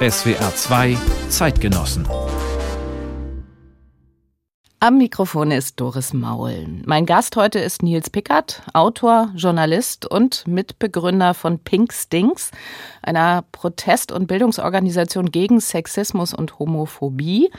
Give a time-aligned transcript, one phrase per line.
[0.00, 0.96] SWR 2
[1.28, 2.06] Zeitgenossen
[4.80, 6.66] am Mikrofon ist Doris Maul.
[6.84, 12.52] Mein Gast heute ist Nils Pickert, Autor, Journalist und Mitbegründer von Pink Stinks,
[13.02, 17.50] einer Protest- und Bildungsorganisation gegen Sexismus und Homophobie.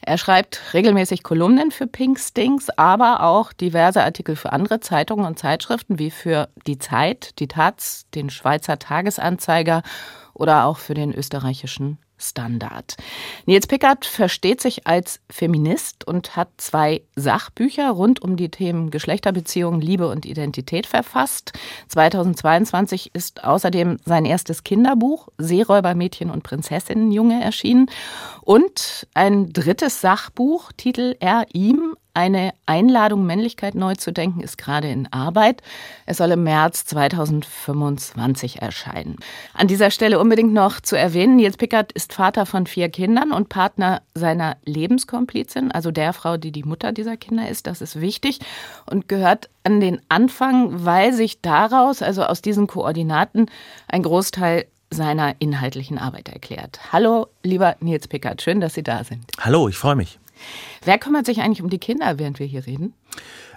[0.00, 5.38] Er schreibt regelmäßig Kolumnen für Pink Stinks, aber auch diverse Artikel für andere Zeitungen und
[5.38, 9.82] Zeitschriften wie für Die Zeit, die Taz, den Schweizer Tagesanzeiger
[10.34, 12.96] oder auch für den österreichischen Standard.
[13.46, 19.80] Nils Pickert versteht sich als Feminist und hat zwei Sachbücher rund um die Themen Geschlechterbeziehungen,
[19.80, 21.52] Liebe und Identität verfasst.
[21.88, 27.90] 2022 ist außerdem sein erstes Kinderbuch Seeräuber, Mädchen und Prinzessinnenjunge erschienen
[28.42, 34.88] und ein drittes Sachbuch, Titel Er ihm, eine Einladung, Männlichkeit neu zu denken, ist gerade
[34.88, 35.62] in Arbeit.
[36.06, 39.16] Es soll im März 2025 erscheinen.
[39.52, 43.50] An dieser Stelle unbedingt noch zu erwähnen, Nils Pickert ist Vater von vier Kindern und
[43.50, 47.66] Partner seiner Lebenskomplizin, also der Frau, die die Mutter dieser Kinder ist.
[47.66, 48.40] Das ist wichtig
[48.86, 53.50] und gehört an den Anfang, weil sich daraus, also aus diesen Koordinaten,
[53.88, 56.78] ein Großteil seiner inhaltlichen Arbeit erklärt.
[56.92, 59.24] Hallo, lieber Nils Pickert, schön, dass Sie da sind.
[59.38, 60.18] Hallo, ich freue mich.
[60.86, 62.94] Wer kümmert sich eigentlich um die Kinder, während wir hier reden?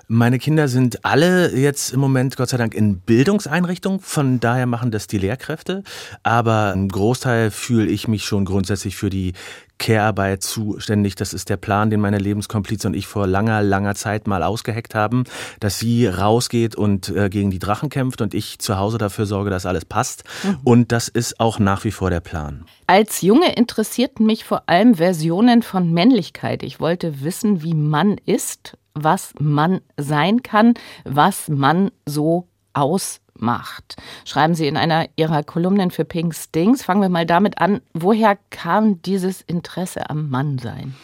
[0.07, 3.99] Meine Kinder sind alle jetzt im Moment, Gott sei Dank, in Bildungseinrichtungen.
[3.99, 5.83] Von daher machen das die Lehrkräfte.
[6.23, 9.33] Aber im Großteil fühle ich mich schon grundsätzlich für die
[9.79, 11.15] Care-Arbeit zuständig.
[11.15, 14.93] Das ist der Plan, den meine Lebenskomplize und ich vor langer, langer Zeit mal ausgeheckt
[14.93, 15.23] haben,
[15.59, 19.49] dass sie rausgeht und äh, gegen die Drachen kämpft und ich zu Hause dafür sorge,
[19.49, 20.23] dass alles passt.
[20.43, 20.57] Mhm.
[20.63, 22.65] Und das ist auch nach wie vor der Plan.
[22.87, 26.63] Als Junge interessierten mich vor allem Versionen von Männlichkeit.
[26.63, 30.73] Ich wollte wissen, wie Mann ist was Mann sein kann,
[31.05, 33.95] was Mann so ausmacht.
[34.25, 36.83] Schreiben Sie in einer Ihrer Kolumnen für Pink Stings.
[36.83, 37.81] Fangen wir mal damit an.
[37.93, 40.95] Woher kam dieses Interesse am Mannsein?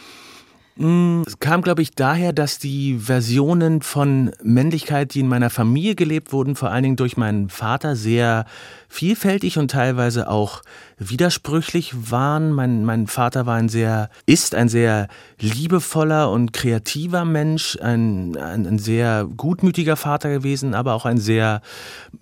[0.76, 5.94] Mm, es kam, glaube ich, daher, dass die Versionen von Männlichkeit, die in meiner Familie
[5.94, 8.44] gelebt wurden, vor allen Dingen durch meinen Vater, sehr
[8.88, 10.60] vielfältig und teilweise auch
[10.98, 12.52] widersprüchlich waren.
[12.52, 15.08] Mein, mein Vater war ein sehr, ist ein sehr
[15.38, 21.60] liebevoller und kreativer Mensch, ein, ein, ein sehr gutmütiger Vater gewesen, aber auch ein sehr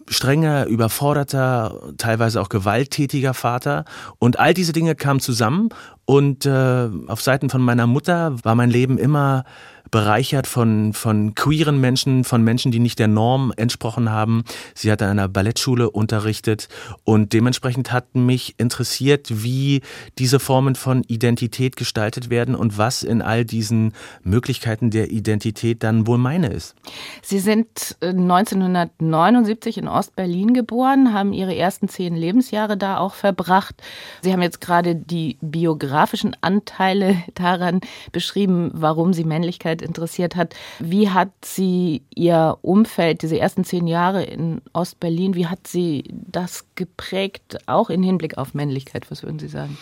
[0.09, 3.85] strenger, überforderter, teilweise auch gewalttätiger Vater.
[4.19, 5.69] Und all diese Dinge kamen zusammen
[6.05, 9.45] und äh, auf Seiten von meiner Mutter war mein Leben immer
[9.91, 14.45] bereichert von, von queeren Menschen, von Menschen, die nicht der Norm entsprochen haben.
[14.75, 16.69] Sie hat an einer Ballettschule unterrichtet
[17.05, 19.83] und dementsprechend hat mich interessiert, wie
[20.19, 26.07] diese Formen von Identität gestaltet werden und was in all diesen Möglichkeiten der Identität dann
[26.07, 26.75] wohl meine ist.
[27.23, 33.83] Sie sind 1979 äh, in Ostberlin geboren, haben Ihre ersten zehn Lebensjahre da auch verbracht.
[34.23, 37.81] Sie haben jetzt gerade die biografischen Anteile daran
[38.13, 40.55] beschrieben, warum Sie Männlichkeit interessiert hat.
[40.79, 46.67] Wie hat sie ihr Umfeld, diese ersten zehn Jahre in Ostberlin, wie hat sie das
[46.75, 49.11] geprägt, auch im Hinblick auf Männlichkeit?
[49.11, 49.77] Was würden Sie sagen?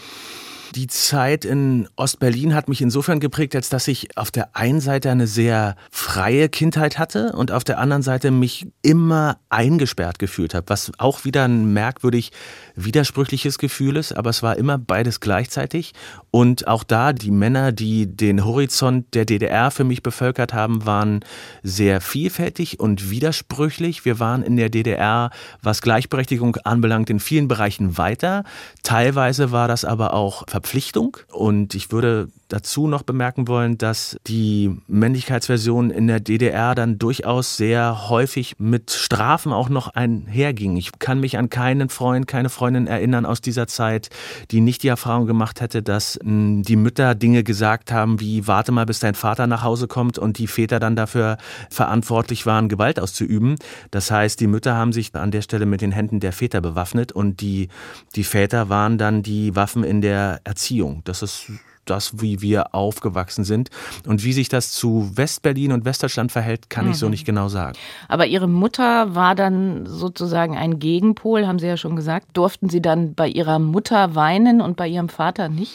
[0.75, 5.10] Die Zeit in Ostberlin hat mich insofern geprägt, als dass ich auf der einen Seite
[5.10, 10.71] eine sehr freie Kindheit hatte und auf der anderen Seite mich immer eingesperrt gefühlt habe,
[10.71, 12.33] was auch wieder ein merkwürdig
[12.75, 15.93] widersprüchliches Gefühl ist, aber es war immer beides gleichzeitig.
[16.31, 21.21] Und auch da, die Männer, die den Horizont der DDR für mich bevölkert haben, waren
[21.62, 24.06] sehr vielfältig und widersprüchlich.
[24.06, 28.44] Wir waren in der DDR, was Gleichberechtigung anbelangt, in vielen Bereichen weiter.
[28.83, 31.17] Teilweise war das aber auch Verpflichtung.
[31.33, 37.56] Und ich würde dazu noch bemerken wollen, dass die Männlichkeitsversion in der DDR dann durchaus
[37.56, 40.77] sehr häufig mit Strafen auch noch einherging.
[40.77, 44.11] Ich kann mich an keinen Freund, keine Freundin erinnern aus dieser Zeit,
[44.51, 48.71] die nicht die Erfahrung gemacht hätte, dass hm, die Mütter Dinge gesagt haben wie warte
[48.71, 51.39] mal, bis dein Vater nach Hause kommt und die Väter dann dafür
[51.71, 53.56] verantwortlich waren, Gewalt auszuüben.
[53.91, 57.12] Das heißt, die Mütter haben sich an der Stelle mit den Händen der Väter bewaffnet
[57.12, 57.69] und die,
[58.15, 61.01] die Väter waren dann die Waffen in der Erziehung.
[61.04, 61.51] Das ist
[61.87, 63.71] das, wie wir aufgewachsen sind.
[64.07, 66.93] Und wie sich das zu Westberlin und Westdeutschland verhält, kann mhm.
[66.93, 67.10] ich so mhm.
[67.10, 67.77] nicht genau sagen.
[68.09, 72.28] Aber Ihre Mutter war dann sozusagen ein Gegenpol, haben Sie ja schon gesagt.
[72.34, 75.72] Durften Sie dann bei Ihrer Mutter weinen und bei Ihrem Vater nicht?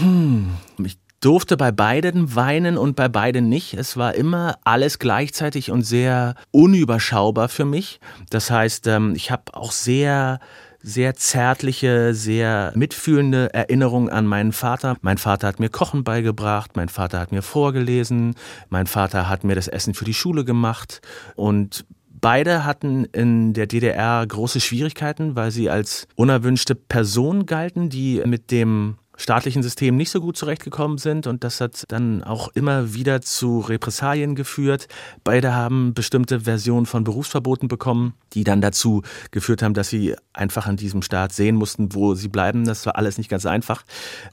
[0.00, 0.50] Hm,
[0.84, 3.74] ich durfte bei beiden weinen und bei beiden nicht.
[3.74, 8.00] Es war immer alles gleichzeitig und sehr unüberschaubar für mich.
[8.30, 10.40] Das heißt, ähm, ich habe auch sehr
[10.88, 14.96] sehr zärtliche, sehr mitfühlende Erinnerung an meinen Vater.
[15.02, 18.34] Mein Vater hat mir Kochen beigebracht, mein Vater hat mir vorgelesen,
[18.70, 21.00] mein Vater hat mir das Essen für die Schule gemacht
[21.36, 21.84] und
[22.20, 28.50] Beide hatten in der DDR große Schwierigkeiten, weil sie als unerwünschte Person galten, die mit
[28.50, 33.20] dem staatlichen System nicht so gut zurechtgekommen sind und das hat dann auch immer wieder
[33.20, 34.86] zu Repressalien geführt.
[35.24, 40.68] Beide haben bestimmte Versionen von Berufsverboten bekommen, die dann dazu geführt haben, dass sie einfach
[40.68, 42.64] in diesem Staat sehen mussten, wo sie bleiben.
[42.64, 43.82] Das war alles nicht ganz einfach.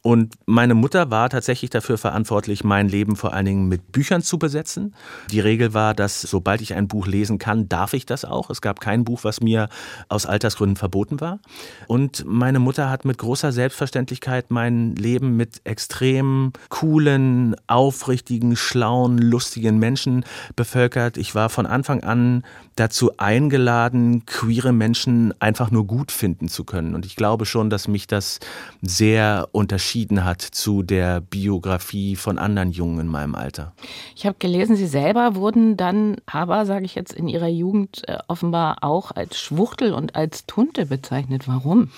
[0.04, 4.38] Und meine Mutter war tatsächlich dafür verantwortlich, mein Leben vor allen Dingen mit Büchern zu
[4.38, 4.94] besetzen.
[5.32, 8.52] Die Regel war, dass sobald ich ein Buch lesen kann, darf ich das auch.
[8.52, 9.68] Es gab kein Buch, was mir
[10.10, 11.40] aus Altersgründen verboten war.
[11.88, 19.18] Und meine Mutter hat mit großer Selbstverständlichkeit mein mein Leben mit extrem coolen, aufrichtigen, schlauen,
[19.18, 20.26] lustigen Menschen
[20.56, 21.18] bevölkert.
[21.18, 22.44] Ich war von Anfang an
[22.76, 26.94] dazu eingeladen, queere Menschen einfach nur gut finden zu können.
[26.94, 28.40] Und ich glaube schon, dass mich das
[28.82, 33.74] sehr unterschieden hat zu der Biografie von anderen Jungen in meinem Alter.
[34.16, 38.18] Ich habe gelesen, Sie selber wurden dann aber, sage ich jetzt, in Ihrer Jugend äh,
[38.28, 41.48] offenbar auch als Schwuchtel und als Tunte bezeichnet.
[41.48, 41.90] Warum?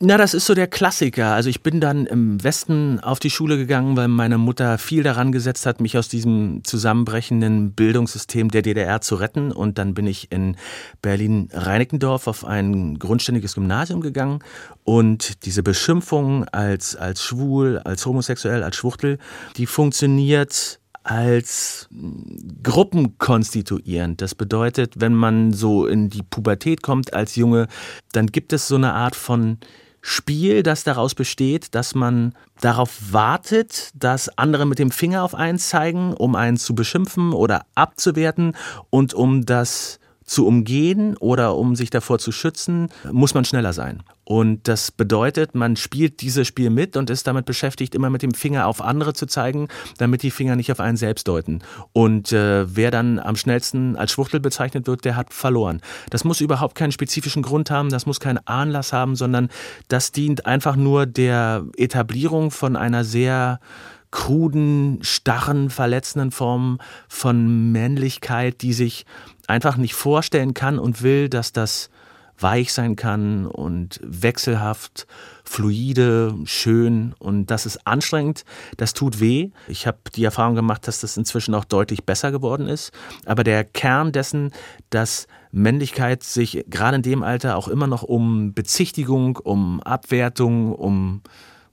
[0.00, 1.34] Na, das ist so der Klassiker.
[1.34, 5.32] Also ich bin dann im Westen auf die Schule gegangen, weil meine Mutter viel daran
[5.32, 9.50] gesetzt hat, mich aus diesem zusammenbrechenden Bildungssystem der DDR zu retten.
[9.50, 10.56] Und dann bin ich in
[11.02, 14.38] Berlin-Reinickendorf auf ein grundständiges Gymnasium gegangen.
[14.84, 19.18] Und diese Beschimpfung als, als schwul, als homosexuell, als Schwuchtel,
[19.56, 21.88] die funktioniert als
[22.62, 24.22] gruppenkonstituierend.
[24.22, 27.66] Das bedeutet, wenn man so in die Pubertät kommt als Junge,
[28.12, 29.58] dann gibt es so eine Art von
[30.08, 35.58] Spiel, das daraus besteht, dass man darauf wartet, dass andere mit dem Finger auf einen
[35.58, 38.56] zeigen, um einen zu beschimpfen oder abzuwerten
[38.88, 44.02] und um das zu umgehen oder um sich davor zu schützen, muss man schneller sein.
[44.24, 48.34] Und das bedeutet, man spielt dieses Spiel mit und ist damit beschäftigt, immer mit dem
[48.34, 51.62] Finger auf andere zu zeigen, damit die Finger nicht auf einen selbst deuten.
[51.94, 55.80] Und äh, wer dann am schnellsten als Schwuchtel bezeichnet wird, der hat verloren.
[56.10, 59.48] Das muss überhaupt keinen spezifischen Grund haben, das muss keinen Anlass haben, sondern
[59.88, 63.60] das dient einfach nur der Etablierung von einer sehr
[64.10, 66.78] kruden, starren, verletzenden Form
[67.08, 69.04] von Männlichkeit, die sich
[69.48, 71.90] einfach nicht vorstellen kann und will, dass das
[72.40, 75.06] weich sein kann und wechselhaft,
[75.44, 78.44] fluide, schön und das ist anstrengend,
[78.76, 79.50] das tut weh.
[79.66, 82.92] Ich habe die Erfahrung gemacht, dass das inzwischen auch deutlich besser geworden ist,
[83.26, 84.52] aber der Kern dessen,
[84.90, 91.22] dass Männlichkeit sich gerade in dem Alter auch immer noch um Bezichtigung, um Abwertung, um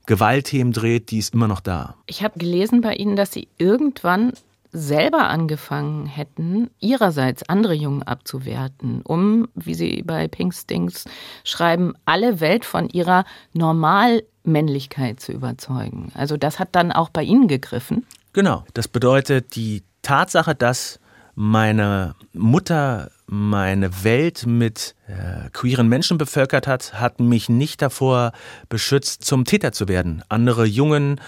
[0.08, 1.96] Gewaltthemen dreht, die ist immer noch da.
[2.06, 4.34] Ich habe gelesen bei Ihnen, dass Sie irgendwann
[4.76, 11.06] selber angefangen hätten, ihrerseits andere Jungen abzuwerten, um, wie sie bei Pink Stinks
[11.44, 16.12] schreiben, alle Welt von ihrer Normalmännlichkeit zu überzeugen.
[16.14, 18.06] Also das hat dann auch bei Ihnen gegriffen.
[18.34, 18.66] Genau.
[18.74, 21.00] Das bedeutet, die Tatsache, dass
[21.36, 28.32] meine Mutter meine Welt mit äh, queeren Menschen bevölkert hat, hat mich nicht davor
[28.70, 30.24] beschützt, zum Täter zu werden.
[30.30, 31.20] Andere Jungen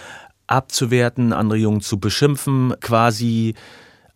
[0.48, 3.54] abzuwerten, andere Jungen zu beschimpfen, quasi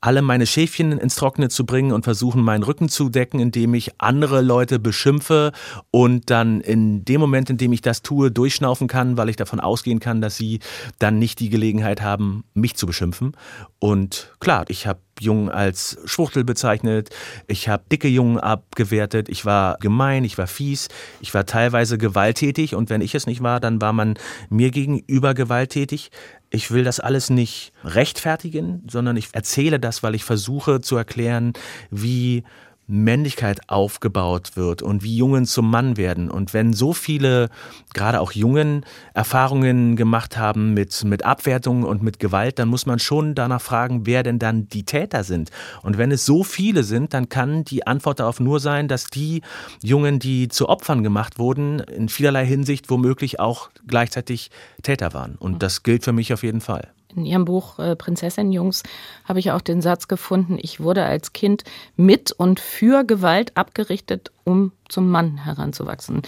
[0.02, 3.92] alle meine Schäfchen ins Trockene zu bringen und versuchen, meinen Rücken zu decken, indem ich
[3.98, 5.52] andere Leute beschimpfe
[5.92, 9.60] und dann in dem Moment, in dem ich das tue, durchschnaufen kann, weil ich davon
[9.60, 10.58] ausgehen kann, dass sie
[10.98, 13.36] dann nicht die Gelegenheit haben, mich zu beschimpfen.
[13.78, 17.10] Und klar, ich habe Jungen als Schwuchtel bezeichnet,
[17.46, 20.88] ich habe dicke Jungen abgewertet, ich war gemein, ich war fies,
[21.20, 24.14] ich war teilweise gewalttätig und wenn ich es nicht war, dann war man
[24.50, 26.10] mir gegenüber gewalttätig.
[26.54, 31.54] Ich will das alles nicht rechtfertigen, sondern ich erzähle das, weil ich versuche zu erklären,
[31.90, 32.44] wie
[32.86, 36.30] Männlichkeit aufgebaut wird und wie Jungen zum Mann werden.
[36.30, 37.48] Und wenn so viele,
[37.94, 38.84] gerade auch Jungen,
[39.14, 44.06] Erfahrungen gemacht haben mit, mit Abwertung und mit Gewalt, dann muss man schon danach fragen,
[44.06, 45.50] wer denn dann die Täter sind.
[45.82, 49.42] Und wenn es so viele sind, dann kann die Antwort darauf nur sein, dass die
[49.82, 54.50] Jungen, die zu Opfern gemacht wurden, in vielerlei Hinsicht womöglich auch gleichzeitig
[54.82, 55.36] Täter waren.
[55.36, 56.92] Und das gilt für mich auf jeden Fall.
[57.14, 58.82] In Ihrem Buch äh, Prinzessin-Jungs
[59.24, 61.64] habe ich auch den Satz gefunden, ich wurde als Kind
[61.96, 66.22] mit und für Gewalt abgerichtet, um zum Mann heranzuwachsen.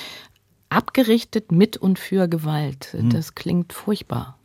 [0.68, 3.10] Abgerichtet mit und für Gewalt, hm.
[3.10, 4.38] das klingt furchtbar.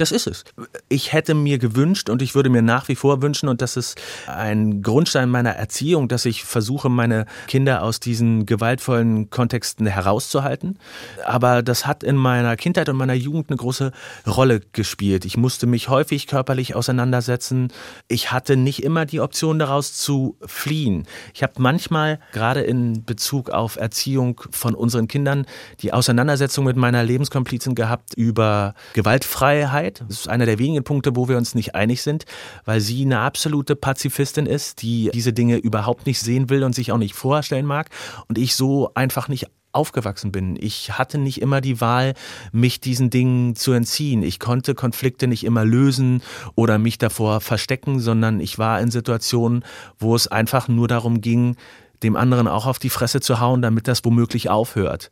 [0.00, 0.44] Das ist es.
[0.88, 4.00] Ich hätte mir gewünscht und ich würde mir nach wie vor wünschen, und das ist
[4.26, 10.78] ein Grundstein meiner Erziehung, dass ich versuche, meine Kinder aus diesen gewaltvollen Kontexten herauszuhalten.
[11.26, 13.92] Aber das hat in meiner Kindheit und meiner Jugend eine große
[14.26, 15.26] Rolle gespielt.
[15.26, 17.68] Ich musste mich häufig körperlich auseinandersetzen.
[18.08, 21.06] Ich hatte nicht immer die Option daraus zu fliehen.
[21.34, 25.44] Ich habe manchmal, gerade in Bezug auf Erziehung von unseren Kindern,
[25.80, 30.04] die Auseinandersetzung mit meiner Lebenskomplizin gehabt über Gewaltfreiheit Freiheit.
[30.08, 32.24] Das ist einer der wenigen Punkte, wo wir uns nicht einig sind,
[32.64, 36.92] weil sie eine absolute Pazifistin ist, die diese Dinge überhaupt nicht sehen will und sich
[36.92, 37.90] auch nicht vorstellen mag.
[38.28, 40.56] Und ich so einfach nicht aufgewachsen bin.
[40.60, 42.14] Ich hatte nicht immer die Wahl,
[42.50, 44.24] mich diesen Dingen zu entziehen.
[44.24, 46.22] Ich konnte Konflikte nicht immer lösen
[46.56, 49.64] oder mich davor verstecken, sondern ich war in Situationen,
[49.96, 51.54] wo es einfach nur darum ging,
[52.02, 55.10] dem anderen auch auf die Fresse zu hauen, damit das womöglich aufhört.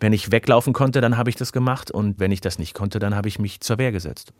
[0.00, 2.98] Wenn ich weglaufen konnte, dann habe ich das gemacht und wenn ich das nicht konnte,
[2.98, 4.32] dann habe ich mich zur Wehr gesetzt.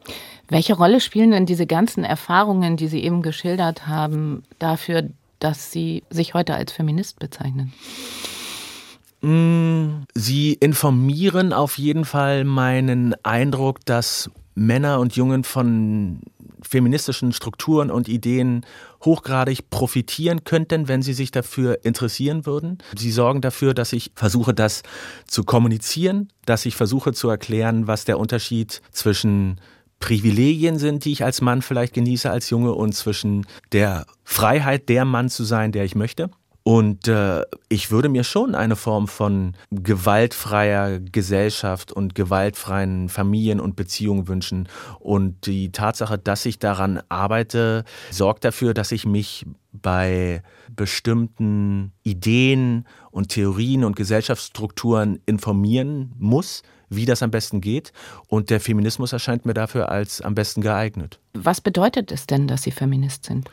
[0.49, 6.03] Welche Rolle spielen denn diese ganzen Erfahrungen, die Sie eben geschildert haben, dafür, dass Sie
[6.11, 7.73] sich heute als Feminist bezeichnen?
[9.23, 16.21] Mm, sie informieren auf jeden Fall meinen Eindruck, dass Männer und Jungen von
[16.63, 18.65] feministischen Strukturen und Ideen
[19.05, 22.79] hochgradig profitieren könnten, wenn sie sich dafür interessieren würden.
[22.97, 24.83] Sie sorgen dafür, dass ich versuche, das
[25.27, 29.61] zu kommunizieren, dass ich versuche zu erklären, was der Unterschied zwischen
[30.03, 35.05] Privilegien sind, die ich als Mann vielleicht genieße als Junge und zwischen der Freiheit, der
[35.05, 36.29] Mann zu sein, der ich möchte.
[36.65, 43.75] Und äh, ich würde mir schon eine Form von gewaltfreier Gesellschaft und gewaltfreien Familien und
[43.75, 44.69] Beziehungen wünschen.
[45.01, 52.87] Und die Tatsache, dass ich daran arbeite, sorgt dafür, dass ich mich bei bestimmten Ideen
[53.11, 57.93] und Theorien und Gesellschaftsstrukturen informieren muss, wie das am besten geht.
[58.29, 61.19] Und der Feminismus erscheint mir dafür als am besten geeignet.
[61.33, 63.49] Was bedeutet es denn, dass Sie Feminist sind?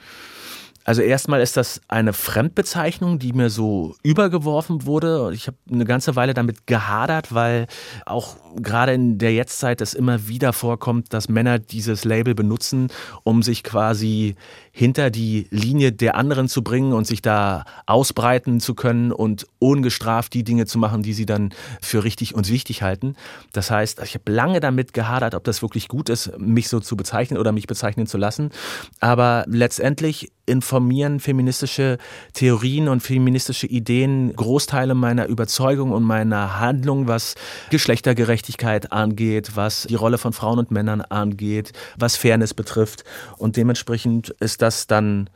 [0.89, 5.29] Also erstmal ist das eine Fremdbezeichnung, die mir so übergeworfen wurde.
[5.35, 7.67] Ich habe eine ganze Weile damit gehadert, weil
[8.07, 12.87] auch gerade in der Jetztzeit es immer wieder vorkommt, dass Männer dieses Label benutzen,
[13.23, 14.33] um sich quasi
[14.71, 20.33] hinter die Linie der anderen zu bringen und sich da ausbreiten zu können und ungestraft
[20.33, 23.15] die Dinge zu machen, die sie dann für richtig und wichtig halten.
[23.53, 26.97] Das heißt, ich habe lange damit gehadert, ob das wirklich gut ist, mich so zu
[26.97, 28.49] bezeichnen oder mich bezeichnen zu lassen.
[28.99, 30.31] Aber letztendlich
[30.79, 31.97] informieren feministische
[32.33, 37.35] Theorien und feministische Ideen Großteile meiner Überzeugung und meiner Handlung, was
[37.69, 43.03] Geschlechtergerechtigkeit angeht, was die Rolle von Frauen und Männern angeht, was Fairness betrifft.
[43.37, 45.29] Und dementsprechend ist das dann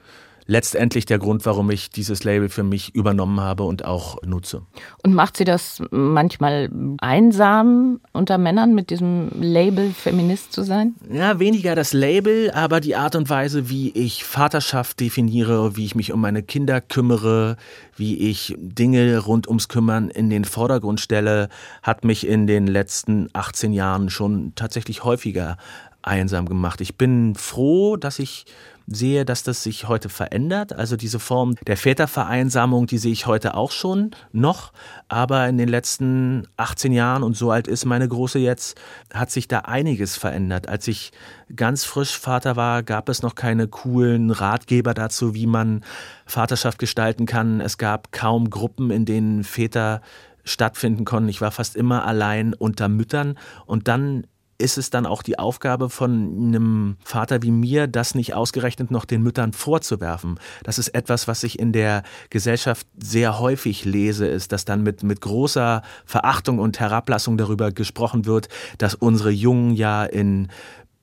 [0.45, 4.63] letztendlich der Grund, warum ich dieses Label für mich übernommen habe und auch nutze.
[5.03, 6.69] Und macht Sie das manchmal
[6.99, 10.95] einsam unter Männern mit diesem Label Feminist zu sein?
[11.11, 15.95] Ja, weniger das Label, aber die Art und Weise, wie ich Vaterschaft definiere, wie ich
[15.95, 17.57] mich um meine Kinder kümmere,
[17.95, 21.49] wie ich Dinge rund ums Kümmern in den Vordergrund stelle,
[21.81, 25.57] hat mich in den letzten 18 Jahren schon tatsächlich häufiger
[26.03, 26.81] einsam gemacht.
[26.81, 28.45] Ich bin froh, dass ich
[28.87, 30.73] sehe, dass das sich heute verändert.
[30.73, 34.73] Also diese Form der Vätervereinsamung, die sehe ich heute auch schon noch.
[35.07, 38.79] Aber in den letzten 18 Jahren, und so alt ist meine Große jetzt,
[39.13, 40.67] hat sich da einiges verändert.
[40.67, 41.11] Als ich
[41.55, 45.83] ganz frisch Vater war, gab es noch keine coolen Ratgeber dazu, wie man
[46.25, 47.61] Vaterschaft gestalten kann.
[47.61, 50.01] Es gab kaum Gruppen, in denen Väter
[50.43, 51.29] stattfinden konnten.
[51.29, 54.27] Ich war fast immer allein unter Müttern und dann
[54.63, 59.03] ist es dann auch die Aufgabe von einem Vater wie mir, das nicht ausgerechnet noch
[59.03, 60.39] den Müttern vorzuwerfen.
[60.63, 65.03] Das ist etwas, was ich in der Gesellschaft sehr häufig lese, ist, dass dann mit,
[65.03, 70.47] mit großer Verachtung und Herablassung darüber gesprochen wird, dass unsere Jungen ja in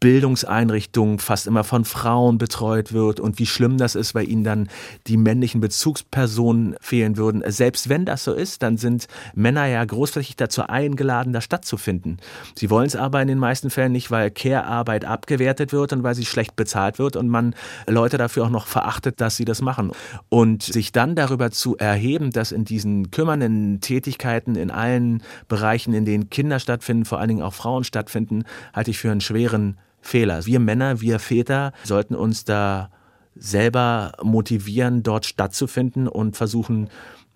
[0.00, 4.68] Bildungseinrichtungen fast immer von Frauen betreut wird und wie schlimm das ist, weil ihnen dann
[5.06, 7.42] die männlichen Bezugspersonen fehlen würden.
[7.46, 12.16] Selbst wenn das so ist, dann sind Männer ja großflächig dazu eingeladen, da stattzufinden.
[12.56, 16.14] Sie wollen es aber in den meisten Fällen nicht, weil Care-Arbeit abgewertet wird und weil
[16.14, 17.54] sie schlecht bezahlt wird und man
[17.86, 19.92] Leute dafür auch noch verachtet, dass sie das machen.
[20.30, 26.06] Und sich dann darüber zu erheben, dass in diesen kümmernden Tätigkeiten in allen Bereichen, in
[26.06, 30.46] denen Kinder stattfinden, vor allen Dingen auch Frauen stattfinden, halte ich für einen schweren Fehler.
[30.46, 32.90] Wir Männer, wir Väter sollten uns da
[33.36, 36.90] selber motivieren, dort stattzufinden und versuchen,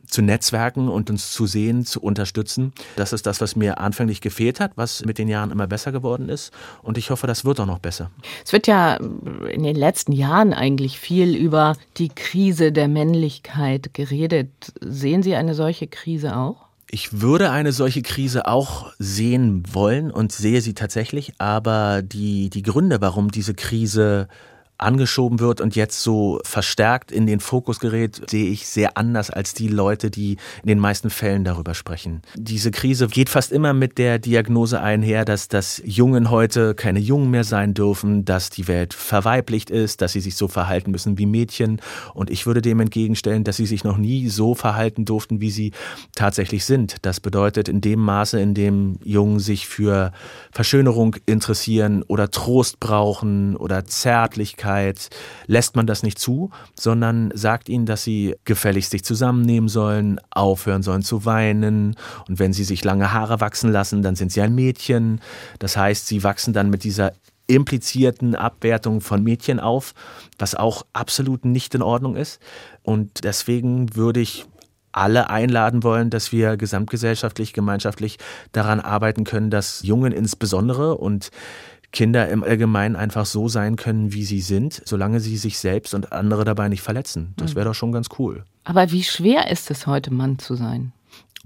[0.07, 2.73] zu netzwerken und uns zu sehen, zu unterstützen.
[2.97, 6.29] Das ist das, was mir anfänglich gefehlt hat, was mit den Jahren immer besser geworden
[6.29, 6.53] ist.
[6.83, 8.11] Und ich hoffe, das wird auch noch besser.
[8.45, 14.51] Es wird ja in den letzten Jahren eigentlich viel über die Krise der Männlichkeit geredet.
[14.81, 16.64] Sehen Sie eine solche Krise auch?
[16.91, 22.63] Ich würde eine solche Krise auch sehen wollen und sehe sie tatsächlich, aber die, die
[22.63, 24.29] Gründe, warum diese Krise
[24.79, 29.55] angeschoben wird und jetzt so verstärkt in den Fokus gerät, sehe ich sehr anders als
[29.55, 32.23] die Leute, die in den meisten Fällen darüber sprechen.
[32.35, 37.31] Diese Krise geht fast immer mit der Diagnose einher, dass das Jungen heute keine Jungen
[37.31, 41.27] mehr sein dürfen, dass die Welt verweiblicht ist, dass sie sich so verhalten müssen wie
[41.27, 41.81] Mädchen.
[42.13, 45.73] Und ich würde dem entgegenstellen, dass sie sich noch nie so verhalten durften, wie sie
[46.17, 46.97] tatsächlich sind.
[47.03, 50.13] Das bedeutet, in dem Maße, in dem Jungen sich für
[50.51, 54.65] Verschönerung interessieren oder Trost brauchen oder Zärtlichkeit,
[55.47, 60.83] lässt man das nicht zu, sondern sagt ihnen, dass sie gefälligst sich zusammennehmen sollen, aufhören
[60.83, 61.97] sollen zu weinen.
[62.29, 65.21] Und wenn sie sich lange Haare wachsen lassen, dann sind sie ein Mädchen.
[65.59, 67.13] Das heißt, sie wachsen dann mit dieser
[67.47, 69.95] implizierten Abwertung von Mädchen auf,
[70.39, 72.41] was auch absolut nicht in Ordnung ist.
[72.83, 74.47] Und deswegen würde ich
[74.93, 78.19] alle einladen wollen, dass wir gesamtgesellschaftlich, gemeinschaftlich
[78.53, 81.31] daran arbeiten können, dass Jungen insbesondere und
[81.95, 86.13] Kinder im Allgemeinen einfach so sein können, wie sie sind, solange sie sich selbst und
[86.13, 87.33] andere dabei nicht verletzen.
[87.37, 87.57] Das mhm.
[87.57, 88.45] wäre doch schon ganz cool.
[88.65, 90.93] Aber wie schwer ist es heute, Mann zu sein?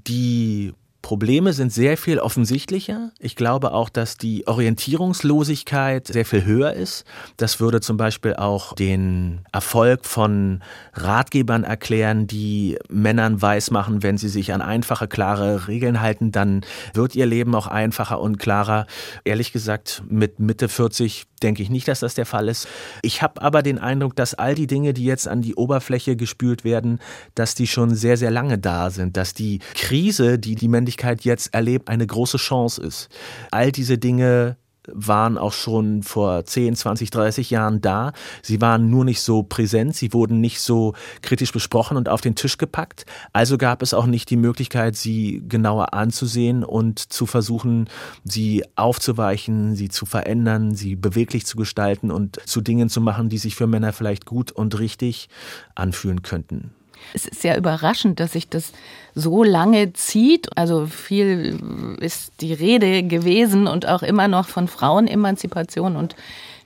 [0.06, 3.12] Die Probleme sind sehr viel offensichtlicher.
[3.20, 7.04] Ich glaube auch, dass die Orientierungslosigkeit sehr viel höher ist.
[7.36, 10.62] Das würde zum Beispiel auch den Erfolg von
[10.94, 16.62] Ratgebern erklären, die Männern weismachen, wenn sie sich an einfache, klare Regeln halten, dann
[16.94, 18.86] wird ihr Leben auch einfacher und klarer.
[19.24, 22.68] Ehrlich gesagt, mit Mitte 40 denke ich nicht, dass das der Fall ist.
[23.02, 26.64] Ich habe aber den Eindruck, dass all die Dinge, die jetzt an die Oberfläche gespült
[26.64, 27.00] werden,
[27.34, 31.54] dass die schon sehr, sehr lange da sind, dass die Krise, die die Männlichkeit jetzt
[31.54, 33.08] erlebt, eine große Chance ist.
[33.50, 34.56] All diese Dinge
[34.94, 38.12] waren auch schon vor 10, 20, 30 Jahren da.
[38.42, 42.34] Sie waren nur nicht so präsent, sie wurden nicht so kritisch besprochen und auf den
[42.34, 43.06] Tisch gepackt.
[43.32, 47.88] Also gab es auch nicht die Möglichkeit, sie genauer anzusehen und zu versuchen,
[48.24, 53.38] sie aufzuweichen, sie zu verändern, sie beweglich zu gestalten und zu Dingen zu machen, die
[53.38, 55.28] sich für Männer vielleicht gut und richtig
[55.74, 56.72] anfühlen könnten.
[57.14, 58.72] Es ist sehr überraschend, dass sich das
[59.14, 60.56] so lange zieht.
[60.56, 66.14] Also viel ist die Rede gewesen und auch immer noch von Frauenemanzipation und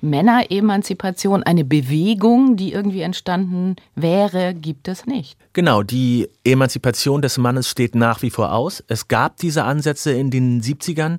[0.03, 1.43] Männeremanzipation.
[1.43, 5.39] Eine Bewegung, die irgendwie entstanden wäre, gibt es nicht.
[5.53, 8.83] Genau, die Emanzipation des Mannes steht nach wie vor aus.
[8.89, 11.19] Es gab diese Ansätze in den 70ern.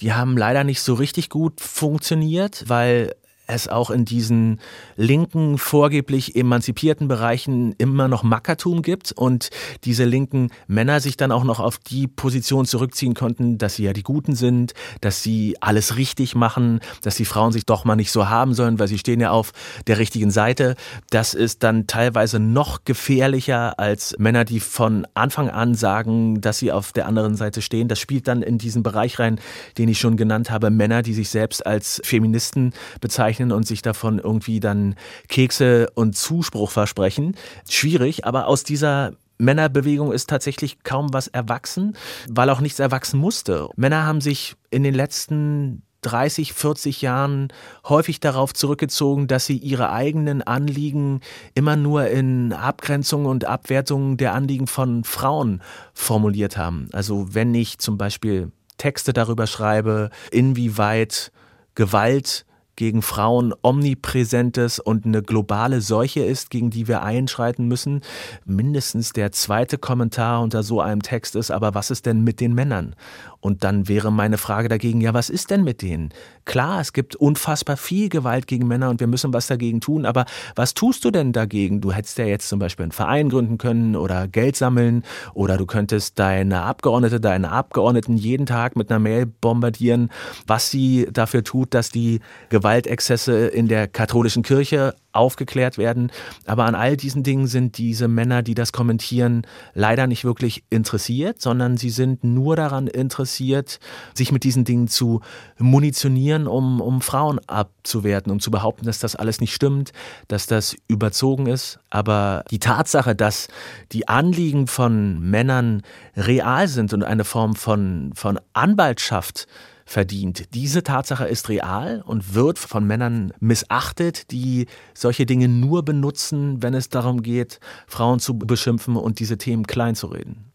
[0.00, 3.14] Die haben leider nicht so richtig gut funktioniert, weil
[3.48, 4.60] es auch in diesen
[4.96, 9.50] linken, vorgeblich emanzipierten Bereichen immer noch Mackertum gibt und
[9.84, 13.92] diese linken Männer sich dann auch noch auf die Position zurückziehen konnten, dass sie ja
[13.92, 18.12] die Guten sind, dass sie alles richtig machen, dass die Frauen sich doch mal nicht
[18.12, 19.52] so haben sollen, weil sie stehen ja auf
[19.86, 20.76] der richtigen Seite.
[21.10, 26.70] Das ist dann teilweise noch gefährlicher als Männer, die von Anfang an sagen, dass sie
[26.70, 27.88] auf der anderen Seite stehen.
[27.88, 29.40] Das spielt dann in diesen Bereich rein,
[29.78, 33.82] den ich schon genannt habe, Männer, die sich selbst als Feministen bezeichnen bezeichnen und sich
[33.82, 34.94] davon irgendwie dann
[35.28, 37.36] Kekse und Zuspruch versprechen.
[37.68, 41.96] Schwierig, aber aus dieser Männerbewegung ist tatsächlich kaum was erwachsen,
[42.28, 43.68] weil auch nichts erwachsen musste.
[43.76, 47.48] Männer haben sich in den letzten 30, 40 Jahren
[47.88, 51.20] häufig darauf zurückgezogen, dass sie ihre eigenen Anliegen
[51.54, 55.60] immer nur in Abgrenzung und Abwertung der Anliegen von Frauen
[55.94, 56.88] formuliert haben.
[56.92, 61.32] Also wenn ich zum Beispiel Texte darüber schreibe, inwieweit
[61.74, 62.44] Gewalt
[62.78, 68.02] gegen Frauen omnipräsentes und eine globale Seuche ist, gegen die wir einschreiten müssen.
[68.44, 72.54] Mindestens der zweite Kommentar unter so einem Text ist, aber was ist denn mit den
[72.54, 72.94] Männern?
[73.40, 76.10] Und dann wäre meine Frage dagegen, ja, was ist denn mit denen?
[76.44, 80.24] Klar, es gibt unfassbar viel Gewalt gegen Männer und wir müssen was dagegen tun, aber
[80.56, 81.80] was tust du denn dagegen?
[81.80, 85.66] Du hättest ja jetzt zum Beispiel einen Verein gründen können oder Geld sammeln oder du
[85.66, 90.10] könntest deine Abgeordnete, deine Abgeordneten jeden Tag mit einer Mail bombardieren,
[90.46, 96.10] was sie dafür tut, dass die Gewaltexzesse in der katholischen Kirche aufgeklärt werden.
[96.46, 101.40] Aber an all diesen Dingen sind diese Männer, die das kommentieren, leider nicht wirklich interessiert,
[101.40, 103.80] sondern sie sind nur daran interessiert,
[104.14, 105.20] sich mit diesen Dingen zu
[105.58, 109.92] munitionieren, um, um Frauen abzuwerten, um zu behaupten, dass das alles nicht stimmt,
[110.28, 111.78] dass das überzogen ist.
[111.90, 113.48] Aber die Tatsache, dass
[113.92, 115.82] die Anliegen von Männern
[116.16, 119.46] real sind und eine Form von, von Anwaltschaft
[119.88, 120.54] verdient.
[120.54, 126.74] Diese Tatsache ist real und wird von Männern missachtet, die solche Dinge nur benutzen, wenn
[126.74, 130.52] es darum geht, Frauen zu beschimpfen und diese Themen kleinzureden.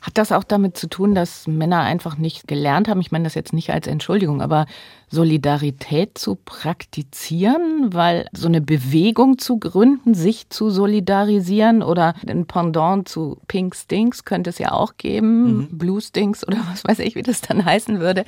[0.00, 3.00] Hat das auch damit zu tun, dass Männer einfach nicht gelernt haben?
[3.00, 4.66] Ich meine das jetzt nicht als Entschuldigung, aber
[5.14, 13.08] Solidarität zu praktizieren, weil so eine Bewegung zu gründen, sich zu solidarisieren oder ein Pendant
[13.08, 15.78] zu Pink Stinks könnte es ja auch geben, mhm.
[15.78, 18.24] Blue Stinks oder was weiß ich, wie das dann heißen würde.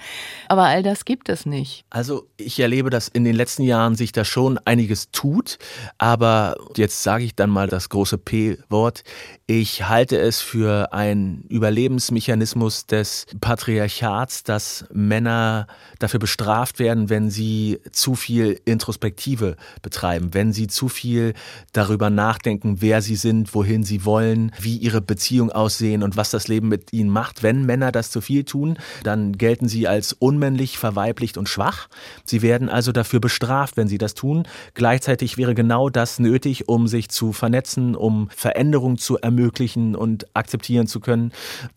[0.49, 1.85] Aber all das gibt es nicht.
[1.91, 5.59] Also ich erlebe, dass in den letzten Jahren sich da schon einiges tut,
[5.99, 9.03] aber jetzt sage ich dann mal das große P-Wort.
[9.47, 15.67] Ich halte es für einen Überlebensmechanismus des Patriarchats, dass Männer
[15.99, 21.35] dafür bestraft werden, wenn sie zu viel Introspektive betreiben, wenn sie zu viel
[21.73, 26.49] darüber nachdenken, wer sie sind, wohin sie wollen, wie ihre Beziehung aussehen und was das
[26.49, 27.43] Leben mit ihnen macht.
[27.43, 31.89] Wenn Männer das zu viel tun, dann gelten sie als unmännlich, verweiblicht und schwach.
[32.25, 34.47] Sie werden also dafür bestraft, wenn sie das tun.
[34.75, 40.87] Gleichzeitig wäre genau das nötig, um sich zu vernetzen, um Veränderungen zu ermöglichen und akzeptieren
[40.87, 41.33] zu können.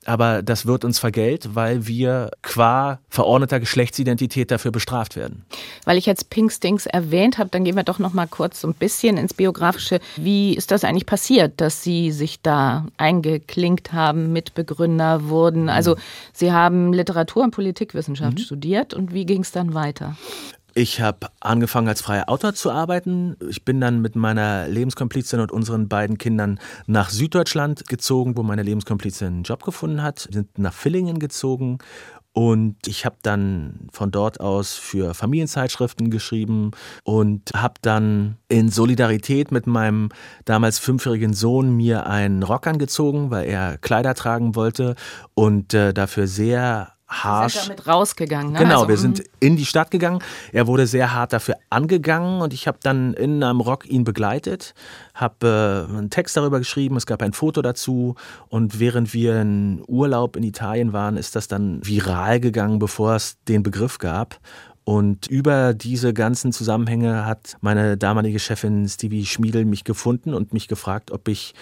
[0.06, 5.44] Aber das wird uns vergällt, weil wir qua verordneter Geschlechtsidentität dafür bestraft werden.
[5.84, 8.68] Weil ich jetzt Pink Stinks erwähnt habe, dann gehen wir doch noch mal kurz so
[8.70, 10.00] ein bisschen ins Biografische.
[10.16, 15.68] Wie ist das eigentlich passiert, dass Sie sich da eingeklinkt haben, Mitbegründer wurden?
[15.68, 15.98] Also
[16.32, 18.42] Sie haben Literatur und Politikwissenschaft mhm.
[18.42, 20.16] studiert und wie ging es dann weiter?
[20.76, 23.36] Ich habe angefangen als freier Autor zu arbeiten.
[23.50, 28.64] Ich bin dann mit meiner Lebenskomplizin und unseren beiden Kindern nach Süddeutschland gezogen, wo meine
[28.64, 30.28] Lebenskomplizin einen Job gefunden hat.
[30.30, 31.80] Wir sind nach Villingen gezogen
[32.40, 36.72] und ich habe dann von dort aus für Familienzeitschriften geschrieben
[37.04, 40.08] und habe dann in Solidarität mit meinem
[40.46, 44.96] damals fünfjährigen Sohn mir einen Rock angezogen, weil er Kleider tragen wollte
[45.34, 47.56] und äh, dafür sehr harsh.
[47.56, 48.54] Wir sind damit rausgegangen.
[48.54, 48.60] Ne?
[48.60, 50.20] Genau, also, wir sind in die Stadt gegangen.
[50.54, 54.74] Er wurde sehr hart dafür angegangen und ich habe dann in einem Rock ihn begleitet,
[55.14, 58.16] habe äh, einen Text darüber geschrieben, es gab ein Foto dazu
[58.48, 63.38] und während wir in Urlaub in Italien waren, ist das dann viral gegangen, bevor es
[63.48, 64.40] den Begriff gab.
[64.90, 70.68] Und über diese ganzen Zusammenhänge hat meine damalige Chefin Stevie Schmiedel mich gefunden und mich
[70.68, 71.54] gefragt, ob ich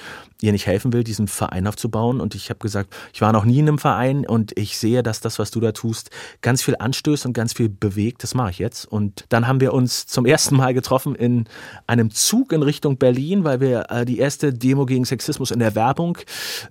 [0.42, 2.22] ihr nicht helfen will, diesen Verein aufzubauen.
[2.22, 5.20] Und ich habe gesagt, ich war noch nie in einem Verein und ich sehe, dass
[5.20, 6.10] das, was du da tust,
[6.42, 8.24] ganz viel anstößt und ganz viel bewegt.
[8.24, 8.86] Das mache ich jetzt.
[8.86, 11.50] Und dann haben wir uns zum ersten Mal getroffen in
[11.86, 15.76] einem Zug in Richtung Berlin, weil wir äh, die erste Demo gegen Sexismus in der
[15.76, 16.18] Werbung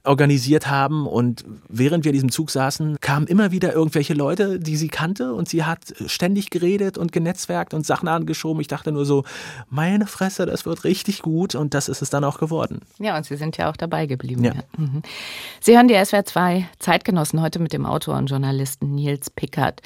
[0.04, 1.06] organisiert haben.
[1.06, 5.34] Und während wir in diesem Zug saßen, kamen immer wieder irgendwelche Leute, die sie kannte
[5.34, 8.60] und sie hat ständig ewig geredet und genetzwerkt und Sachen angeschoben.
[8.60, 9.24] Ich dachte nur so,
[9.68, 12.80] meine Fresse, das wird richtig gut und das ist es dann auch geworden.
[12.98, 14.44] Ja, und Sie sind ja auch dabei geblieben.
[14.44, 14.54] Ja.
[14.54, 14.62] Ja.
[14.76, 15.02] Mhm.
[15.60, 19.82] Sie hören die SWR 2 Zeitgenossen heute mit dem Autor und Journalisten Nils Pickert.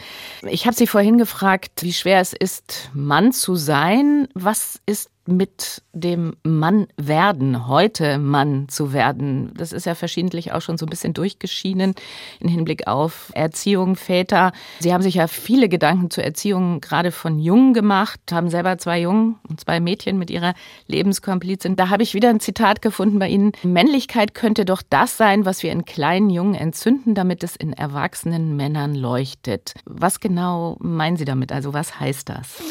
[0.49, 4.29] Ich habe Sie vorhin gefragt, wie schwer es ist, Mann zu sein.
[4.35, 9.52] Was ist mit dem Mann werden, heute Mann zu werden.
[9.56, 11.94] Das ist ja verschiedentlich auch schon so ein bisschen durchgeschienen
[12.40, 14.52] im Hinblick auf Erziehung, Väter.
[14.80, 19.00] Sie haben sich ja viele Gedanken zur Erziehung gerade von Jungen gemacht, haben selber zwei
[19.00, 20.54] Jungen und zwei Mädchen mit ihrer
[20.87, 21.76] Lebenskomplizin.
[21.76, 23.52] Da habe ich wieder ein Zitat gefunden bei Ihnen.
[23.62, 28.56] Männlichkeit könnte doch das sein, was wir in kleinen Jungen entzünden, damit es in erwachsenen
[28.56, 29.74] Männern leuchtet.
[29.85, 31.52] Was genau meinen Sie damit?
[31.52, 32.62] Also was heißt das?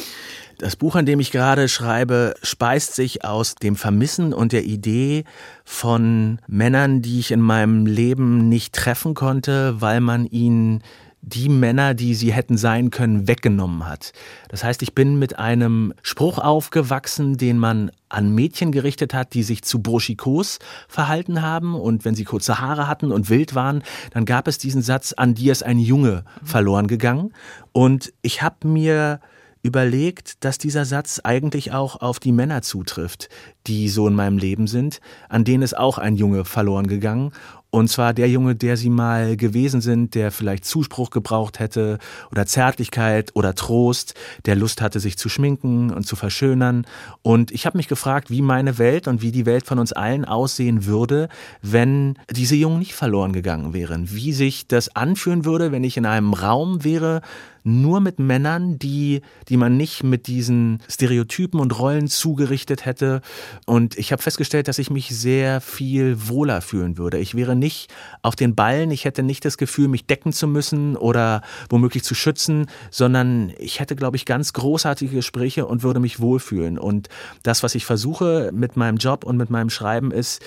[0.60, 5.24] Das Buch, an dem ich gerade schreibe, speist sich aus dem Vermissen und der Idee
[5.64, 10.84] von Männern, die ich in meinem Leben nicht treffen konnte, weil man ihnen
[11.22, 14.12] die Männer, die sie hätten sein können, weggenommen hat.
[14.50, 19.44] Das heißt, ich bin mit einem Spruch aufgewachsen, den man an Mädchen gerichtet hat, die
[19.44, 24.26] sich zu burschikos verhalten haben und wenn sie kurze Haare hatten und wild waren, dann
[24.26, 27.32] gab es diesen Satz, an dir ist ein Junge verloren gegangen.
[27.72, 29.22] Und ich habe mir
[29.62, 33.30] überlegt, dass dieser Satz eigentlich auch auf die Männer zutrifft,
[33.68, 37.32] die so in meinem Leben sind, an denen ist auch ein Junge verloren gegangen
[37.72, 42.00] und zwar der Junge, der sie mal gewesen sind, der vielleicht Zuspruch gebraucht hätte
[42.32, 46.88] oder Zärtlichkeit oder Trost, der Lust hatte, sich zu schminken und zu verschönern.
[47.22, 50.26] Und ich habe mich gefragt, wie meine Welt und wie die Welt von uns allen
[50.26, 51.30] aussehen würde,
[51.62, 54.12] wenn diese Jungen nicht verloren gegangen wären.
[54.12, 57.22] Wie sich das anfühlen würde, wenn ich in einem Raum wäre,
[57.64, 63.22] nur mit Männern, die, die man nicht mit diesen Stereotypen und Rollen zugerichtet hätte.
[63.66, 67.18] Und ich habe festgestellt, dass ich mich sehr viel wohler fühlen würde.
[67.18, 67.92] Ich wäre nicht
[68.22, 68.92] auf den Ballen.
[68.92, 73.80] Ich hätte nicht das Gefühl, mich decken zu müssen oder womöglich zu schützen, sondern ich
[73.80, 76.78] hätte, glaube ich, ganz großartige Gespräche und würde mich wohlfühlen.
[76.78, 77.10] Und
[77.44, 80.42] das, was ich versuche mit meinem Job und mit meinem Schreiben, ist,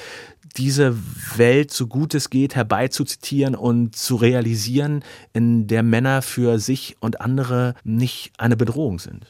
[0.52, 0.96] diese
[1.36, 7.20] Welt so gut es geht herbeizuzitieren und zu realisieren, in der Männer für sich und
[7.20, 9.26] andere nicht eine Bedrohung sind.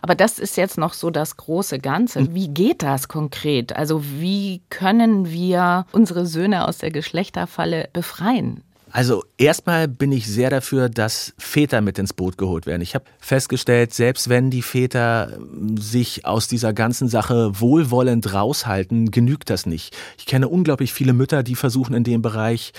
[0.00, 2.34] Aber das ist jetzt noch so das große Ganze.
[2.34, 3.74] Wie geht das konkret?
[3.76, 8.62] Also wie können wir unsere Söhne aus der Geschlechterfalle befreien?
[8.94, 12.80] Also erstmal bin ich sehr dafür, dass Väter mit ins Boot geholt werden.
[12.80, 19.10] Ich habe festgestellt, selbst wenn die Väter ähm, sich aus dieser ganzen Sache wohlwollend raushalten,
[19.10, 19.96] genügt das nicht.
[20.16, 22.72] Ich kenne unglaublich viele Mütter, die versuchen in dem Bereich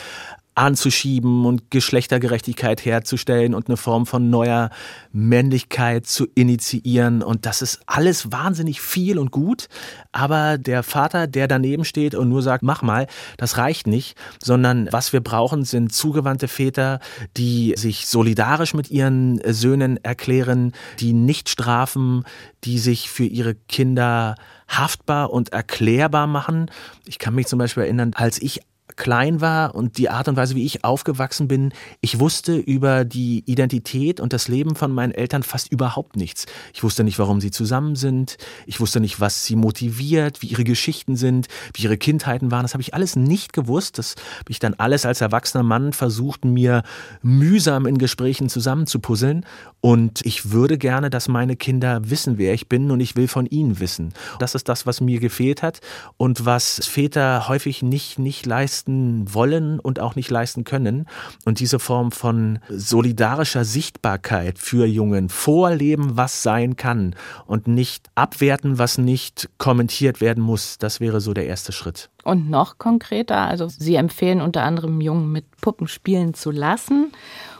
[0.55, 4.69] anzuschieben und Geschlechtergerechtigkeit herzustellen und eine Form von neuer
[5.11, 7.21] Männlichkeit zu initiieren.
[7.21, 9.67] Und das ist alles wahnsinnig viel und gut.
[10.13, 14.87] Aber der Vater, der daneben steht und nur sagt, mach mal, das reicht nicht, sondern
[14.91, 16.99] was wir brauchen, sind zugewandte Väter,
[17.35, 22.23] die sich solidarisch mit ihren Söhnen erklären, die nicht strafen,
[22.63, 24.35] die sich für ihre Kinder
[24.67, 26.71] haftbar und erklärbar machen.
[27.05, 28.61] Ich kann mich zum Beispiel erinnern, als ich
[28.95, 33.43] klein war und die Art und Weise, wie ich aufgewachsen bin, ich wusste über die
[33.45, 36.45] Identität und das Leben von meinen Eltern fast überhaupt nichts.
[36.73, 38.37] Ich wusste nicht, warum sie zusammen sind.
[38.67, 42.61] Ich wusste nicht, was sie motiviert, wie ihre Geschichten sind, wie ihre Kindheiten waren.
[42.61, 43.97] Das habe ich alles nicht gewusst.
[43.97, 46.83] Das habe ich dann alles als erwachsener Mann versucht, mir
[47.21, 49.45] mühsam in Gesprächen zusammenzupuzzeln.
[49.81, 53.45] Und ich würde gerne, dass meine Kinder wissen, wer ich bin und ich will von
[53.45, 54.13] ihnen wissen.
[54.39, 55.79] Das ist das, was mir gefehlt hat
[56.17, 61.05] und was Väter häufig nicht, nicht leisten leisten wollen und auch nicht leisten können.
[61.45, 68.77] Und diese Form von solidarischer Sichtbarkeit für Jungen, vorleben, was sein kann und nicht abwerten,
[68.77, 72.09] was nicht kommentiert werden muss, das wäre so der erste Schritt.
[72.23, 77.11] Und noch konkreter, also Sie empfehlen unter anderem Jungen mit Puppen spielen zu lassen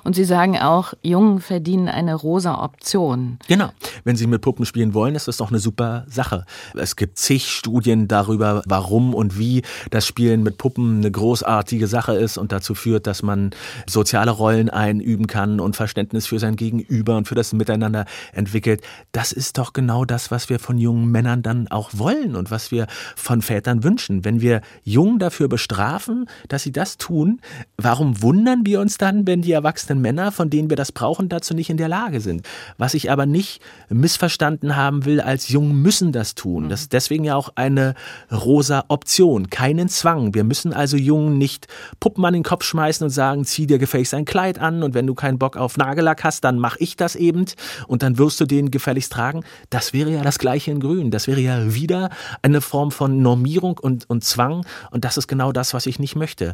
[0.05, 3.39] und Sie sagen auch, Jungen verdienen eine rosa Option.
[3.47, 3.71] Genau.
[4.03, 6.45] Wenn Sie mit Puppen spielen wollen, ist das doch eine super Sache.
[6.75, 12.13] Es gibt zig Studien darüber, warum und wie das Spielen mit Puppen eine großartige Sache
[12.13, 13.49] ist und dazu führt, dass man
[13.87, 18.81] soziale Rollen einüben kann und Verständnis für sein Gegenüber und für das Miteinander entwickelt.
[19.11, 22.69] Das ist doch genau das, was wir von jungen Männern dann auch wollen und was
[22.71, 24.23] wir von Vätern wünschen.
[24.23, 27.41] Wenn wir Jungen dafür bestrafen, dass sie das tun,
[27.77, 31.29] warum wundern wir uns dann, wenn die Erwachsenen erwachsenen Männer, von denen wir das brauchen,
[31.29, 32.45] dazu nicht in der Lage sind.
[32.77, 36.69] Was ich aber nicht missverstanden haben will, als Jungen müssen das tun.
[36.69, 37.95] Das ist deswegen ja auch eine
[38.31, 40.33] rosa Option, keinen Zwang.
[40.33, 41.67] Wir müssen also Jungen nicht
[41.99, 45.07] Puppen an den Kopf schmeißen und sagen, zieh dir gefälligst ein Kleid an und wenn
[45.07, 47.45] du keinen Bock auf Nagellack hast, dann mach ich das eben
[47.87, 49.43] und dann wirst du den gefälligst tragen.
[49.69, 51.11] Das wäre ja das gleiche in Grün.
[51.11, 52.09] Das wäre ja wieder
[52.41, 56.15] eine Form von Normierung und, und Zwang und das ist genau das, was ich nicht
[56.15, 56.53] möchte.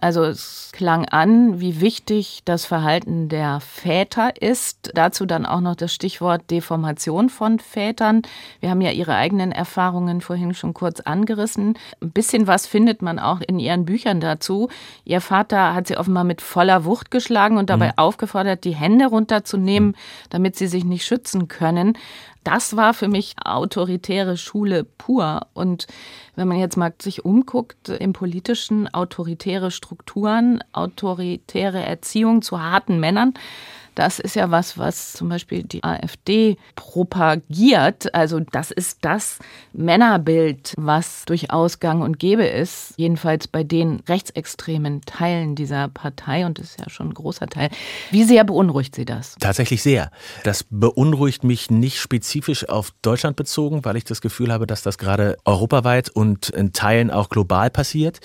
[0.00, 4.92] Also es klang an, wie wichtig das Verhalten der Väter ist.
[4.94, 8.22] Dazu dann auch noch das Stichwort Deformation von Vätern.
[8.60, 11.76] Wir haben ja Ihre eigenen Erfahrungen vorhin schon kurz angerissen.
[12.00, 14.68] Ein bisschen was findet man auch in Ihren Büchern dazu.
[15.04, 17.94] Ihr Vater hat Sie offenbar mit voller Wucht geschlagen und dabei mhm.
[17.96, 19.96] aufgefordert, die Hände runterzunehmen,
[20.30, 21.94] damit sie sich nicht schützen können
[22.48, 25.46] das war für mich autoritäre Schule pur.
[25.52, 25.86] Und
[26.34, 33.34] wenn man jetzt mal sich umguckt im politischen, autoritäre Strukturen, autoritäre Erziehung zu harten Männern,
[33.98, 38.14] das ist ja was, was zum Beispiel die AfD propagiert.
[38.14, 39.40] Also das ist das
[39.72, 42.94] Männerbild, was durchaus gang und gäbe ist.
[42.96, 46.46] Jedenfalls bei den rechtsextremen Teilen dieser Partei.
[46.46, 47.70] Und das ist ja schon ein großer Teil.
[48.12, 49.34] Wie sehr beunruhigt Sie das?
[49.40, 50.12] Tatsächlich sehr.
[50.44, 54.98] Das beunruhigt mich nicht spezifisch auf Deutschland bezogen, weil ich das Gefühl habe, dass das
[54.98, 58.20] gerade europaweit und in Teilen auch global passiert.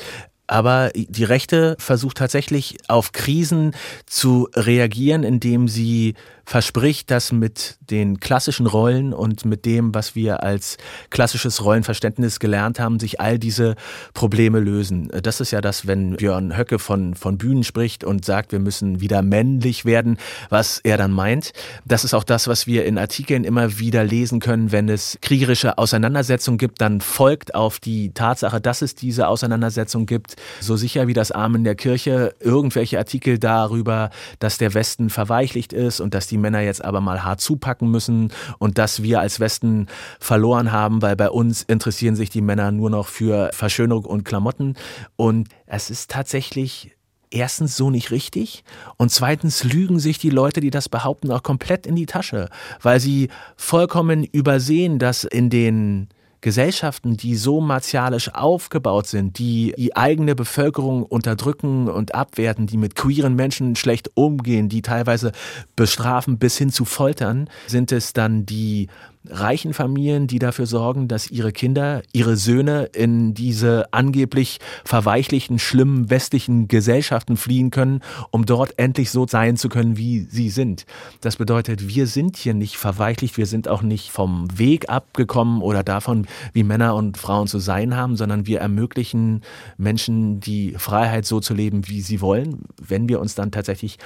[0.54, 6.14] Aber die Rechte versucht tatsächlich auf Krisen zu reagieren, indem sie
[6.46, 10.78] verspricht, dass mit den klassischen Rollen und mit dem, was wir als
[11.10, 13.76] klassisches Rollenverständnis gelernt haben, sich all diese
[14.14, 15.10] Probleme lösen.
[15.22, 19.00] Das ist ja das, wenn Björn Höcke von, von Bühnen spricht und sagt, wir müssen
[19.00, 20.18] wieder männlich werden,
[20.50, 21.54] was er dann meint.
[21.86, 25.78] Das ist auch das, was wir in Artikeln immer wieder lesen können, wenn es kriegerische
[25.78, 31.14] Auseinandersetzungen gibt, dann folgt auf die Tatsache, dass es diese Auseinandersetzung gibt, so sicher wie
[31.14, 36.33] das Amen der Kirche, irgendwelche Artikel darüber, dass der Westen verweichlicht ist und dass die
[36.34, 39.88] die Männer jetzt aber mal hart zupacken müssen und dass wir als Westen
[40.20, 44.76] verloren haben, weil bei uns interessieren sich die Männer nur noch für Verschönerung und Klamotten.
[45.16, 46.96] Und es ist tatsächlich
[47.30, 48.64] erstens so nicht richtig
[48.98, 52.50] und zweitens lügen sich die Leute, die das behaupten, auch komplett in die Tasche,
[52.82, 56.10] weil sie vollkommen übersehen, dass in den
[56.44, 62.96] Gesellschaften, die so martialisch aufgebaut sind, die die eigene Bevölkerung unterdrücken und abwerten, die mit
[62.96, 65.32] queeren Menschen schlecht umgehen, die teilweise
[65.78, 68.90] bestrafen bis hin zu foltern, sind es dann die
[69.30, 76.10] reichen Familien, die dafür sorgen, dass ihre Kinder, ihre Söhne in diese angeblich verweichlichten, schlimmen
[76.10, 80.86] westlichen Gesellschaften fliehen können, um dort endlich so sein zu können, wie sie sind.
[81.22, 85.84] Das bedeutet, wir sind hier nicht verweichlicht, wir sind auch nicht vom Weg abgekommen oder
[85.84, 89.42] davon, wie Männer und Frauen zu sein haben, sondern wir ermöglichen
[89.78, 93.98] Menschen die Freiheit so zu leben, wie sie wollen, wenn wir uns dann tatsächlich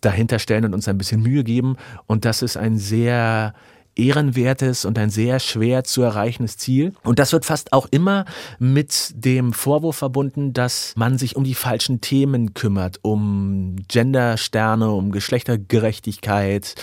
[0.00, 1.76] dahinter stellen und uns ein bisschen Mühe geben.
[2.06, 3.54] Und das ist ein sehr
[3.96, 6.92] ehrenwertes und ein sehr schwer zu erreichendes Ziel.
[7.02, 8.24] Und das wird fast auch immer
[8.58, 15.12] mit dem Vorwurf verbunden, dass man sich um die falschen Themen kümmert, um Gendersterne, um
[15.12, 16.74] Geschlechtergerechtigkeit,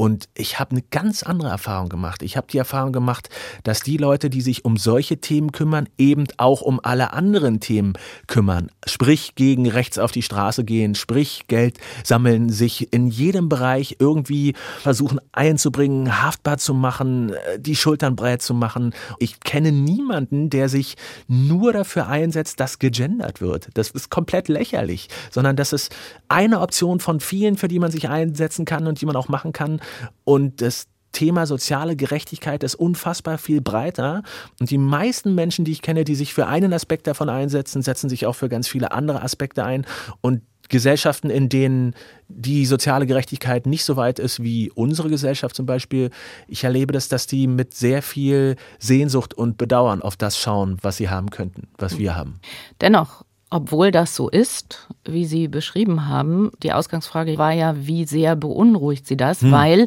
[0.00, 2.22] und ich habe eine ganz andere Erfahrung gemacht.
[2.22, 3.28] Ich habe die Erfahrung gemacht,
[3.64, 7.92] dass die Leute, die sich um solche Themen kümmern, eben auch um alle anderen Themen
[8.26, 8.70] kümmern.
[8.86, 14.54] Sprich, gegen rechts auf die Straße gehen, sprich, Geld sammeln, sich in jedem Bereich irgendwie
[14.80, 18.94] versuchen einzubringen, haftbar zu machen, äh, die Schultern breit zu machen.
[19.18, 20.96] Ich kenne niemanden, der sich
[21.28, 23.68] nur dafür einsetzt, dass gegendert wird.
[23.74, 25.94] Das ist komplett lächerlich, sondern das ist
[26.30, 29.52] eine Option von vielen, für die man sich einsetzen kann und die man auch machen
[29.52, 29.78] kann.
[30.24, 34.22] Und das Thema soziale Gerechtigkeit ist unfassbar viel breiter.
[34.60, 38.08] Und die meisten Menschen, die ich kenne, die sich für einen Aspekt davon einsetzen, setzen
[38.08, 39.86] sich auch für ganz viele andere Aspekte ein.
[40.20, 41.94] Und Gesellschaften, in denen
[42.28, 46.10] die soziale Gerechtigkeit nicht so weit ist wie unsere Gesellschaft zum Beispiel,
[46.46, 50.96] ich erlebe das, dass die mit sehr viel Sehnsucht und Bedauern auf das schauen, was
[50.96, 52.38] sie haben könnten, was wir haben.
[52.80, 58.36] Dennoch obwohl das so ist, wie Sie beschrieben haben, die Ausgangsfrage war ja, wie sehr
[58.36, 59.50] beunruhigt Sie das, hm.
[59.52, 59.86] weil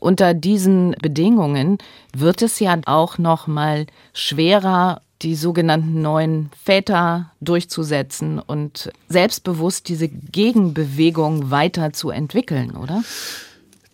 [0.00, 1.78] unter diesen Bedingungen
[2.16, 10.08] wird es ja auch noch mal schwerer die sogenannten neuen Väter durchzusetzen und selbstbewusst diese
[10.08, 13.02] Gegenbewegung weiter zu entwickeln, oder?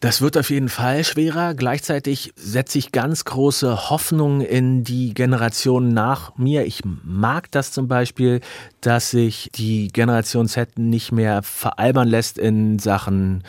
[0.00, 1.54] Das wird auf jeden Fall schwerer.
[1.54, 6.66] Gleichzeitig setze ich ganz große Hoffnung in die Generation nach mir.
[6.66, 8.40] Ich mag das zum Beispiel,
[8.80, 13.42] dass sich die Generation Z nicht mehr veralbern lässt in Sachen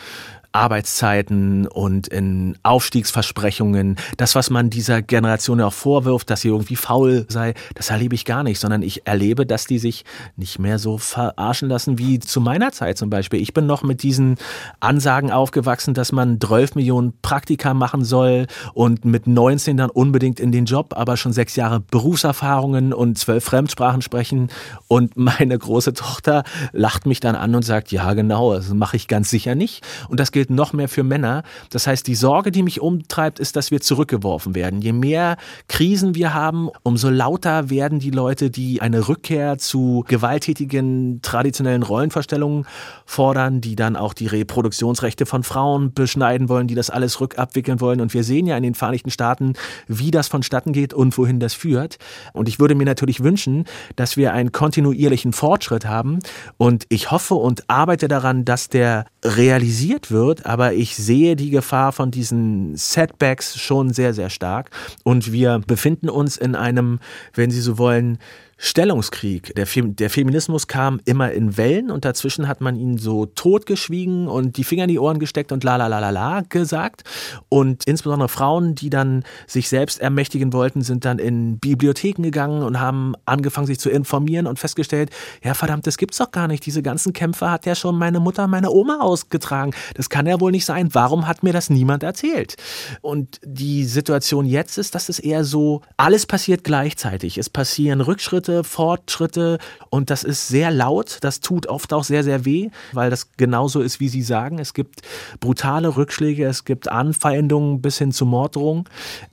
[0.52, 3.96] Arbeitszeiten und in Aufstiegsversprechungen.
[4.16, 8.24] Das, was man dieser Generation auch vorwirft, dass sie irgendwie faul sei, das erlebe ich
[8.24, 10.04] gar nicht, sondern ich erlebe, dass die sich
[10.36, 13.40] nicht mehr so verarschen lassen wie zu meiner Zeit zum Beispiel.
[13.40, 14.36] Ich bin noch mit diesen
[14.80, 20.52] Ansagen aufgewachsen, dass man 12 Millionen Praktika machen soll und mit 19 dann unbedingt in
[20.52, 24.48] den Job, aber schon sechs Jahre Berufserfahrungen und zwölf Fremdsprachen sprechen.
[24.88, 29.06] Und meine große Tochter lacht mich dann an und sagt, ja genau, das mache ich
[29.06, 29.86] ganz sicher nicht.
[30.08, 31.42] Und das gilt noch mehr für Männer.
[31.70, 34.80] Das heißt, die Sorge, die mich umtreibt, ist, dass wir zurückgeworfen werden.
[34.80, 35.36] Je mehr
[35.68, 42.66] Krisen wir haben, umso lauter werden die Leute, die eine Rückkehr zu gewalttätigen traditionellen Rollenvorstellungen
[43.04, 48.00] fordern, die dann auch die Reproduktionsrechte von Frauen beschneiden wollen, die das alles rückabwickeln wollen.
[48.00, 49.54] Und wir sehen ja in den Vereinigten Staaten,
[49.88, 51.98] wie das vonstatten geht und wohin das führt.
[52.32, 53.64] Und ich würde mir natürlich wünschen,
[53.96, 56.20] dass wir einen kontinuierlichen Fortschritt haben.
[56.56, 61.50] Und ich hoffe und arbeite daran, dass der realisiert wird wird, aber ich sehe die
[61.50, 64.70] Gefahr von diesen Setbacks schon sehr, sehr stark.
[65.02, 67.00] Und wir befinden uns in einem,
[67.34, 68.18] wenn Sie so wollen,
[68.62, 69.54] Stellungskrieg.
[69.54, 74.28] Der, Fem der, Feminismus kam immer in Wellen und dazwischen hat man ihn so totgeschwiegen
[74.28, 77.04] und die Finger in die Ohren gesteckt und la la la la la gesagt.
[77.48, 82.78] Und insbesondere Frauen, die dann sich selbst ermächtigen wollten, sind dann in Bibliotheken gegangen und
[82.78, 85.08] haben angefangen, sich zu informieren und festgestellt,
[85.42, 86.66] ja verdammt, das gibt's doch gar nicht.
[86.66, 89.72] Diese ganzen Kämpfe hat ja schon meine Mutter, meine Oma ausgetragen.
[89.94, 90.90] Das kann ja wohl nicht sein.
[90.92, 92.56] Warum hat mir das niemand erzählt?
[93.00, 97.38] Und die Situation jetzt ist, dass es eher so, alles passiert gleichzeitig.
[97.38, 99.58] Es passieren Rückschritte, Schritte, Fortschritte
[99.90, 101.18] und das ist sehr laut.
[101.20, 104.58] Das tut oft auch sehr, sehr weh, weil das genauso ist, wie Sie sagen.
[104.58, 105.02] Es gibt
[105.38, 108.84] brutale Rückschläge, es gibt Anfeindungen bis hin zu Morddrohungen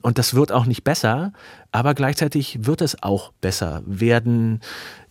[0.02, 1.32] und das wird auch nicht besser.
[1.72, 3.82] Aber gleichzeitig wird es auch besser.
[3.84, 4.60] Werden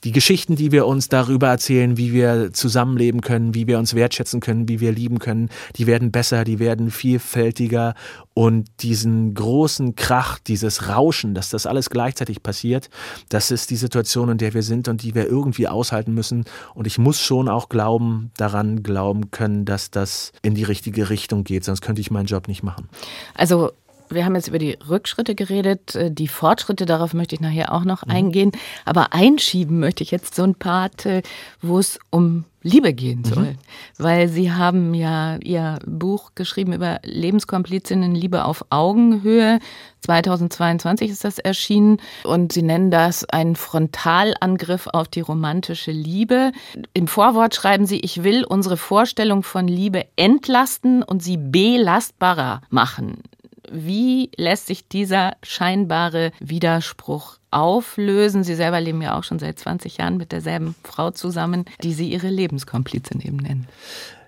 [0.03, 4.39] die Geschichten, die wir uns darüber erzählen, wie wir zusammenleben können, wie wir uns wertschätzen
[4.39, 7.95] können, wie wir lieben können, die werden besser, die werden vielfältiger
[8.33, 12.89] und diesen großen Krach, dieses Rauschen, dass das alles gleichzeitig passiert,
[13.29, 16.45] das ist die Situation, in der wir sind und die wir irgendwie aushalten müssen.
[16.75, 21.43] Und ich muss schon auch glauben, daran glauben können, dass das in die richtige Richtung
[21.43, 22.89] geht, sonst könnte ich meinen Job nicht machen.
[23.33, 23.71] Also
[24.10, 27.84] wir haben jetzt über die Rückschritte geredet, äh, die Fortschritte, darauf möchte ich nachher auch
[27.84, 28.12] noch mhm.
[28.12, 28.52] eingehen.
[28.86, 31.22] Aber einschieben möchte ich jetzt so ein Part, äh,
[31.62, 33.52] wo es um Liebe gehen soll.
[33.52, 33.58] Mhm.
[33.98, 39.60] Weil Sie haben ja Ihr Buch geschrieben über Lebenskomplizinnen Liebe auf Augenhöhe.
[40.02, 46.52] 2022 ist das erschienen und Sie nennen das einen Frontalangriff auf die romantische Liebe.
[46.93, 53.24] Im Vorwort schreiben Sie, ich will unsere Vorstellung von Liebe entlasten und sie belastbarer machen
[53.71, 58.43] Wie lässt sich dieser scheinbare Widerspruch auflösen?
[58.43, 62.10] Sie selber leben ja auch schon seit 20 Jahren mit derselben Frau zusammen, die Sie
[62.10, 63.67] Ihre Lebenskomplizin eben nennen.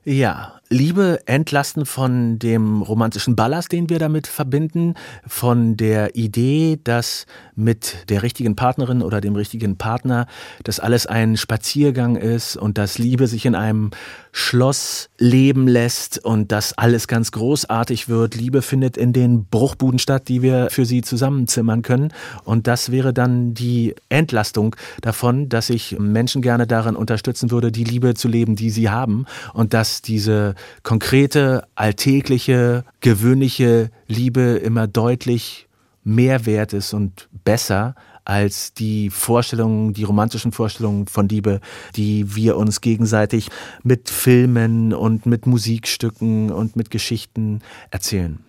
[0.06, 4.94] Ja, Liebe entlasten von dem romantischen Ballast, den wir damit verbinden,
[5.26, 10.28] von der Idee, dass mit der richtigen Partnerin oder dem richtigen Partner
[10.64, 13.90] das alles ein Spaziergang ist und dass Liebe sich in einem
[14.32, 18.36] Schloss leben lässt und dass alles ganz großartig wird.
[18.36, 22.14] Liebe findet in den Bruchbuden statt, die wir für sie zusammenzimmern können.
[22.44, 27.84] Und das wäre dann die Entlastung davon, dass ich Menschen gerne darin unterstützen würde, die
[27.84, 35.68] Liebe zu leben, die sie haben und dass diese konkrete, alltägliche, gewöhnliche Liebe immer deutlich
[36.04, 37.96] mehr wert ist und besser
[38.26, 41.62] als die Vorstellungen, die romantischen Vorstellungen von Liebe,
[41.96, 43.50] die wir uns gegenseitig
[43.84, 48.44] mit Filmen und mit Musikstücken und mit Geschichten erzählen.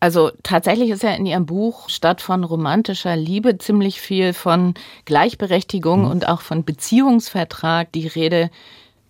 [0.00, 4.72] Also tatsächlich ist ja in Ihrem Buch statt von romantischer Liebe ziemlich viel von
[5.04, 6.10] Gleichberechtigung mhm.
[6.10, 8.50] und auch von Beziehungsvertrag die Rede.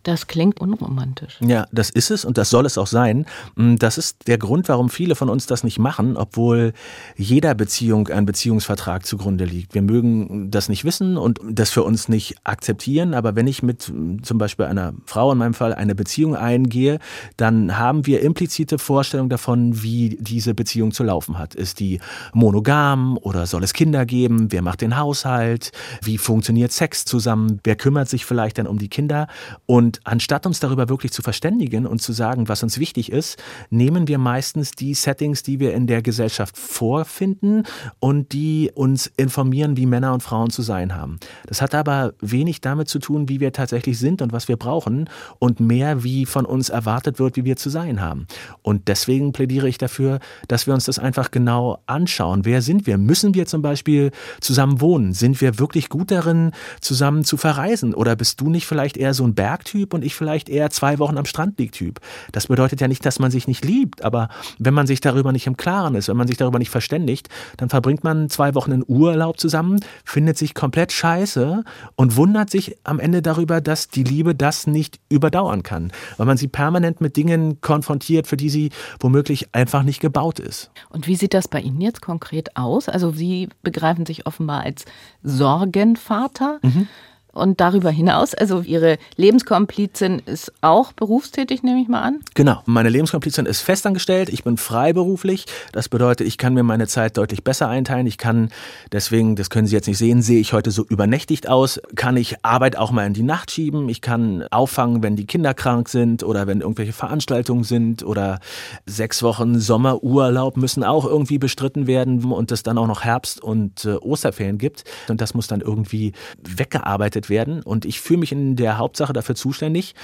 [0.03, 1.37] Das klingt unromantisch.
[1.41, 3.27] Ja, das ist es und das soll es auch sein.
[3.57, 6.73] Mm, das ist der Grund, warum viele von uns das nicht machen, obwohl
[7.17, 9.75] jeder Beziehung ein Beziehungsvertrag zugrunde liegt.
[9.75, 13.91] Wir mögen das nicht wissen und das für uns nicht akzeptieren, aber wenn ich mit
[13.91, 16.99] mm, zum Beispiel einer Frau in meinem Fall eine Beziehung eingehe,
[17.37, 21.55] dann haben wir implizite Vorstellungen davon, wie diese Beziehung zu laufen hat.
[21.55, 22.01] Ist die
[22.33, 24.51] monogam oder soll es Kinder geben?
[24.51, 25.73] Wer macht den Haushalt?
[26.03, 27.61] Wie funktioniert Sex zusammen?
[27.65, 29.27] Wer kümmert sich vielleicht dann um die Kinder?
[29.67, 33.43] Und und anstatt uns darüber wirklich zu verständigen und zu sagen, was uns wichtig ist,
[33.71, 37.65] nehmen wir meistens die Settings, die wir in der Gesellschaft vorfinden
[37.99, 41.19] und die uns informieren, wie Männer und Frauen zu sein haben.
[41.49, 45.11] Das hat aber wenig damit zu tun, wie wir tatsächlich sind und was wir brauchen
[45.41, 48.29] und mehr, wie von uns erwartet wird, wie wir zu sein haben.
[48.63, 52.45] Und deswegen plädiere ich dafür, dass wir uns das einfach genau anschauen.
[52.45, 52.97] Wer sind wir?
[52.97, 55.15] Müssen wir zum Beispiel zusammen wohnen?
[55.15, 57.93] Sind wir wirklich gut darin, zusammen zu verreisen?
[57.93, 59.80] Oder bist du nicht vielleicht eher so ein Bergtyp?
[59.81, 62.01] Typ und ich vielleicht eher zwei Wochen am Strand liegt Typ.
[62.33, 64.29] Das bedeutet ja nicht, dass man sich nicht liebt, aber
[64.59, 67.71] wenn man sich darüber nicht im Klaren ist, wenn man sich darüber nicht verständigt, dann
[67.71, 71.65] verbringt man zwei Wochen in Urlaub zusammen, findet sich komplett scheiße
[71.97, 76.37] und wundert sich am Ende darüber, dass die Liebe das nicht überdauern kann, weil man
[76.37, 80.71] sie permanent mit Dingen konfrontiert, für die sie womöglich einfach nicht gebaut ist.
[80.91, 82.91] Und wie sieht das bei Ihnen jetzt konkret aus?
[82.91, 84.85] Also Sie begreifen sich offenbar als
[85.23, 86.59] Sorgenvater.
[86.63, 86.87] Mhm.
[87.33, 92.21] Und darüber hinaus, also Ihre Lebenskomplizin ist auch berufstätig, nehme ich mal an?
[92.35, 95.47] Genau, meine Lebenskomplizin ist festangestellt, ich bin freiberuflich.
[95.73, 98.07] Das bedeutet, ich kann mir meine Zeit deutlich besser einteilen.
[98.07, 98.51] Ich kann,
[98.93, 102.45] deswegen, das können Sie jetzt nicht sehen, sehe ich heute so übernächtigt aus, kann ich
[102.45, 103.89] Arbeit auch mal in die Nacht schieben.
[103.89, 108.41] Ich kann auffangen, wenn die Kinder krank sind oder wenn irgendwelche Veranstaltungen sind oder
[108.87, 113.85] sechs Wochen Sommerurlaub müssen auch irgendwie bestritten werden und es dann auch noch Herbst und
[113.85, 114.85] äh, Osterferien gibt.
[115.09, 116.13] Und das muss dann irgendwie
[116.43, 119.95] weggearbeitet begleitet werden und ich fühle mich in der Hauptsache dafür zuständig.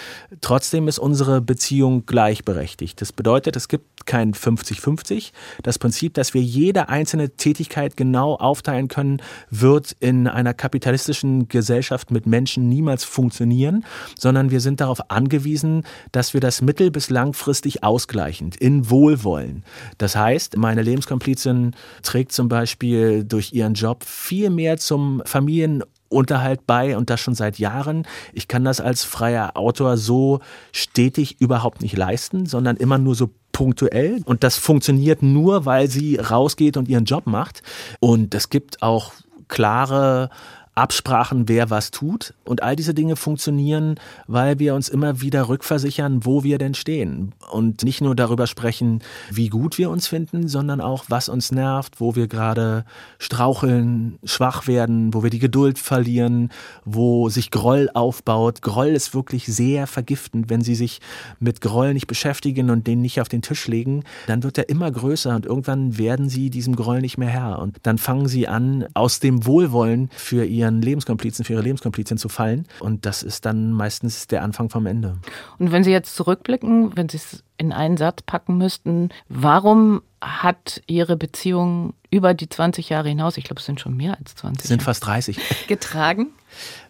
[0.41, 3.01] Trotzdem ist unsere Beziehung gleichberechtigt.
[3.01, 5.33] Das bedeutet, es gibt kein 50-50.
[5.63, 12.11] Das Prinzip, dass wir jede einzelne Tätigkeit genau aufteilen können, wird in einer kapitalistischen Gesellschaft
[12.11, 13.85] mit Menschen niemals funktionieren,
[14.19, 19.65] sondern wir sind darauf angewiesen, dass wir das mittel- bis langfristig ausgleichend in Wohlwollen.
[19.99, 26.67] Das heißt, meine Lebenskomplizin trägt zum Beispiel durch ihren Job viel mehr zum Familien Unterhalt
[26.67, 28.07] bei und das schon seit Jahren.
[28.33, 30.41] Ich kann das als freier Autor so
[30.73, 34.21] stetig überhaupt nicht leisten, sondern immer nur so punktuell.
[34.25, 37.63] Und das funktioniert nur, weil sie rausgeht und ihren Job macht.
[38.01, 39.13] Und es gibt auch
[39.49, 40.31] klare
[40.77, 42.35] Absprachen, wer was tut.
[42.45, 43.97] Und all diese Dinge funktionieren,
[44.27, 47.35] weil wir uns immer wieder rückversichern, wo wir denn stehen.
[47.51, 51.99] Und nicht nur darüber sprechen, wie gut wir uns finden, sondern auch, was uns nervt,
[51.99, 52.85] wo wir gerade
[53.19, 56.51] straucheln, schwach werden, wo wir die Geduld verlieren,
[56.85, 58.61] wo sich Groll aufbaut.
[58.61, 60.51] Groll ist wirklich sehr vergiftend.
[60.51, 61.01] Wenn Sie sich
[61.41, 64.91] mit Groll nicht beschäftigen und den nicht auf den Tisch legen, dann wird er immer
[64.91, 67.61] größer und irgendwann werden Sie diesem Groll nicht mehr Herr.
[67.61, 72.19] Und dann fangen Sie an, aus dem Wohlwollen für Ihr ihren Lebenskomplizen, für ihre Lebenskomplizin
[72.19, 72.67] zu fallen.
[72.81, 75.17] Und das ist dann meistens der Anfang vom Ende.
[75.59, 80.83] Und wenn Sie jetzt zurückblicken, wenn Sie es in einen Satz packen müssten, warum hat
[80.87, 84.65] Ihre Beziehung über die 20 Jahre hinaus, ich glaube, es sind schon mehr als 20
[84.65, 85.39] Es sind fast 30.
[85.69, 86.29] Getragen?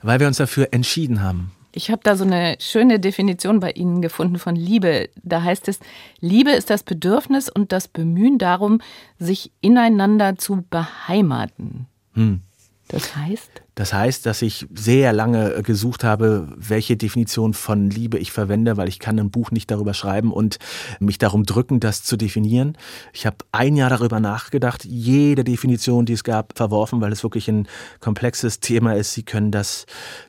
[0.03, 1.53] Weil wir uns dafür entschieden haben.
[1.72, 5.11] Ich habe da so eine schöne Definition bei Ihnen gefunden von Liebe.
[5.22, 5.79] Da heißt es,
[6.20, 8.81] Liebe ist das Bedürfnis und das Bemühen darum,
[9.18, 11.87] sich ineinander zu beheimaten.
[12.14, 12.41] Hm.
[12.89, 13.62] Das heißt?
[13.77, 18.89] Das heißt, dass ich sehr lange gesucht habe, welche Definition von Liebe ich verwende, weil
[18.89, 20.57] ich kann ein Buch nicht darüber schreiben und
[20.99, 22.79] mich darum drücken, das zu definieren.
[23.12, 27.49] Ich habe ein Jahr darüber nachgedacht, jede Definition, die es gab, verworfen, weil es wirklich
[27.49, 27.68] ein
[28.01, 29.12] komplexes Thema ist.
[29.12, 29.85] Sie können das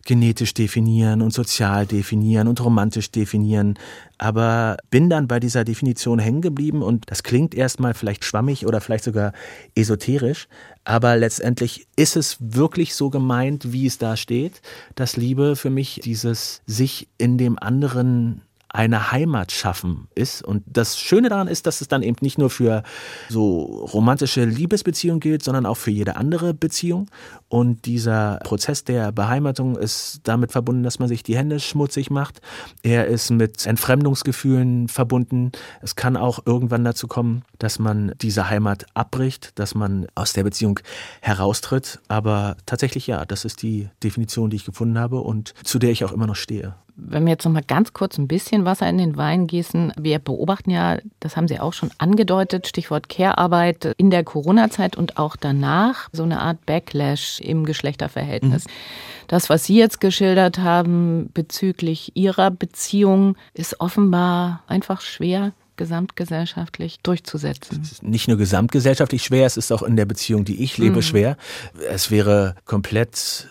[0.05, 3.75] genetisch definieren und sozial definieren und romantisch definieren
[4.17, 8.81] aber bin dann bei dieser Definition hängen geblieben und das klingt erstmal vielleicht schwammig oder
[8.81, 9.33] vielleicht sogar
[9.75, 10.47] esoterisch,
[10.83, 14.61] aber letztendlich ist es wirklich so gemeint, wie es da steht,
[14.95, 20.43] dass Liebe für mich dieses sich in dem anderen eine Heimat schaffen ist.
[20.43, 22.83] Und das Schöne daran ist, dass es dann eben nicht nur für
[23.29, 27.09] so romantische Liebesbeziehungen gilt, sondern auch für jede andere Beziehung.
[27.49, 32.41] Und dieser Prozess der Beheimatung ist damit verbunden, dass man sich die Hände schmutzig macht.
[32.83, 35.51] Er ist mit Entfremdungsgefühlen verbunden.
[35.81, 40.43] Es kann auch irgendwann dazu kommen, dass man diese Heimat abbricht, dass man aus der
[40.43, 40.79] Beziehung
[41.21, 41.99] heraustritt.
[42.09, 46.03] Aber tatsächlich ja, das ist die Definition, die ich gefunden habe und zu der ich
[46.03, 48.97] auch immer noch stehe wenn wir jetzt noch mal ganz kurz ein bisschen Wasser in
[48.97, 54.09] den Wein gießen, wir beobachten ja, das haben Sie auch schon angedeutet, Stichwort Care-Arbeit in
[54.09, 58.65] der Corona-Zeit und auch danach so eine Art Backlash im Geschlechterverhältnis.
[58.65, 58.71] Mhm.
[59.27, 67.87] Das, was Sie jetzt geschildert haben bezüglich Ihrer Beziehung, ist offenbar einfach schwer gesamtgesellschaftlich durchzusetzen.
[68.01, 71.01] nicht nur gesamtgesellschaftlich schwer, es ist auch in der Beziehung, die ich lebe, mhm.
[71.03, 71.37] schwer.
[71.87, 73.47] Es wäre komplett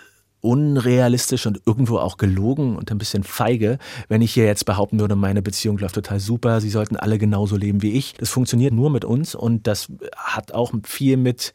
[0.47, 3.79] unrealistisch und irgendwo auch gelogen und ein bisschen feige,
[4.09, 7.57] wenn ich hier jetzt behaupten würde, meine Beziehung läuft total super, sie sollten alle genauso
[7.57, 8.15] leben wie ich.
[8.15, 11.53] Das funktioniert nur mit uns und das hat auch viel mit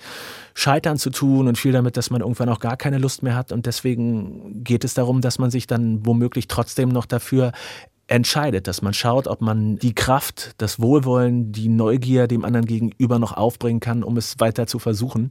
[0.53, 3.53] Scheitern zu tun und viel damit, dass man irgendwann auch gar keine Lust mehr hat
[3.53, 7.53] und deswegen geht es darum, dass man sich dann womöglich trotzdem noch dafür
[8.11, 13.19] entscheidet, dass man schaut, ob man die Kraft, das Wohlwollen, die Neugier dem anderen gegenüber
[13.19, 15.29] noch aufbringen kann, um es weiter zu versuchen.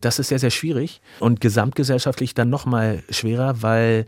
[0.00, 4.06] Das ist sehr, sehr schwierig und gesamtgesellschaftlich dann noch mal schwerer, weil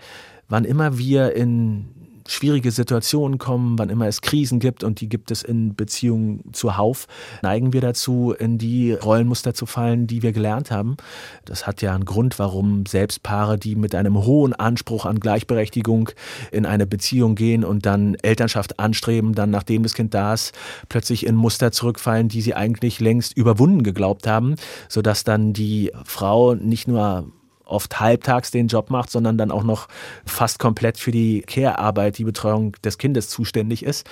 [0.48, 5.30] wann immer wir in schwierige Situationen kommen, wann immer es Krisen gibt und die gibt
[5.30, 7.06] es in Beziehungen zuhauf,
[7.42, 10.96] neigen wir dazu, in die Rollenmuster zu fallen, die wir gelernt haben.
[11.44, 16.10] Das hat ja einen Grund, warum selbst Paare, die mit einem hohen Anspruch an Gleichberechtigung
[16.50, 20.52] in eine Beziehung gehen und dann Elternschaft anstreben, dann nachdem das Kind da ist,
[20.88, 24.56] plötzlich in Muster zurückfallen, die sie eigentlich längst überwunden geglaubt haben,
[24.88, 27.26] sodass dann die Frau nicht nur
[27.72, 29.88] oft halbtags den Job macht, sondern dann auch noch
[30.24, 34.06] fast komplett für die Care-Arbeit, die Betreuung des Kindes zuständig ist.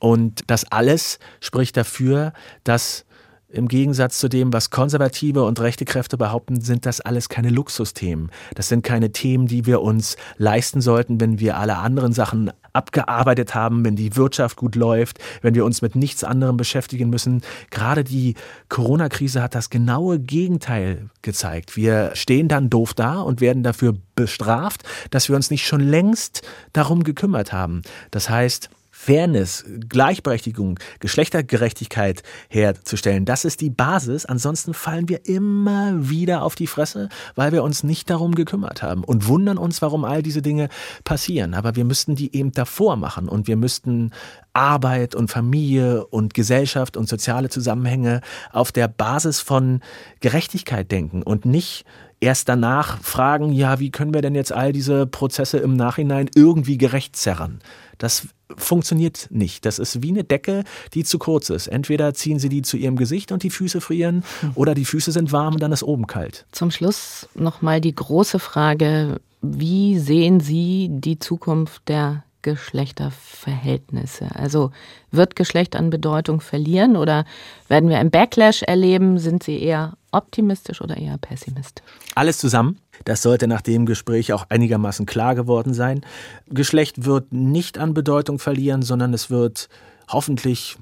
[0.00, 2.32] Und das alles spricht dafür,
[2.64, 3.04] dass
[3.50, 8.30] im Gegensatz zu dem, was konservative und rechte Kräfte behaupten, sind das alles keine Luxusthemen.
[8.54, 13.54] Das sind keine Themen, die wir uns leisten sollten, wenn wir alle anderen Sachen abgearbeitet
[13.54, 17.42] haben, wenn die Wirtschaft gut läuft, wenn wir uns mit nichts anderem beschäftigen müssen.
[17.70, 18.34] Gerade die
[18.68, 21.76] Corona-Krise hat das genaue Gegenteil gezeigt.
[21.76, 26.42] Wir stehen dann doof da und werden dafür bestraft, dass wir uns nicht schon längst
[26.72, 27.82] darum gekümmert haben.
[28.12, 28.70] Das heißt,
[29.08, 33.24] Fairness, Gleichberechtigung, Geschlechtergerechtigkeit herzustellen.
[33.24, 34.26] Das ist die Basis.
[34.26, 39.04] Ansonsten fallen wir immer wieder auf die Fresse, weil wir uns nicht darum gekümmert haben
[39.04, 40.68] und wundern uns, warum all diese Dinge
[41.04, 41.54] passieren.
[41.54, 44.10] Aber wir müssten die eben davor machen und wir müssten
[44.52, 48.20] Arbeit und Familie und Gesellschaft und soziale Zusammenhänge
[48.52, 49.80] auf der Basis von
[50.20, 51.86] Gerechtigkeit denken und nicht
[52.20, 56.78] erst danach fragen, ja, wie können wir denn jetzt all diese Prozesse im Nachhinein irgendwie
[56.78, 57.60] gerecht zerren?
[57.98, 59.66] Das funktioniert nicht.
[59.66, 60.64] Das ist wie eine Decke,
[60.94, 61.66] die zu kurz ist.
[61.66, 64.52] Entweder ziehen sie die zu ihrem Gesicht und die Füße frieren hm.
[64.54, 66.46] oder die Füße sind warm und dann ist oben kalt.
[66.52, 74.28] Zum Schluss nochmal die große Frage, wie sehen Sie die Zukunft der Geschlechterverhältnisse?
[74.34, 74.70] Also
[75.10, 77.24] wird Geschlecht an Bedeutung verlieren oder
[77.68, 79.18] werden wir einen Backlash erleben?
[79.18, 81.84] Sind Sie eher optimistisch oder eher pessimistisch?
[82.14, 82.78] Alles zusammen.
[83.04, 86.00] Das sollte nach dem Gespräch auch einigermaßen klar geworden sein.
[86.48, 89.68] Geschlecht wird nicht an Bedeutung verlieren, sondern es wird
[90.08, 90.76] hoffentlich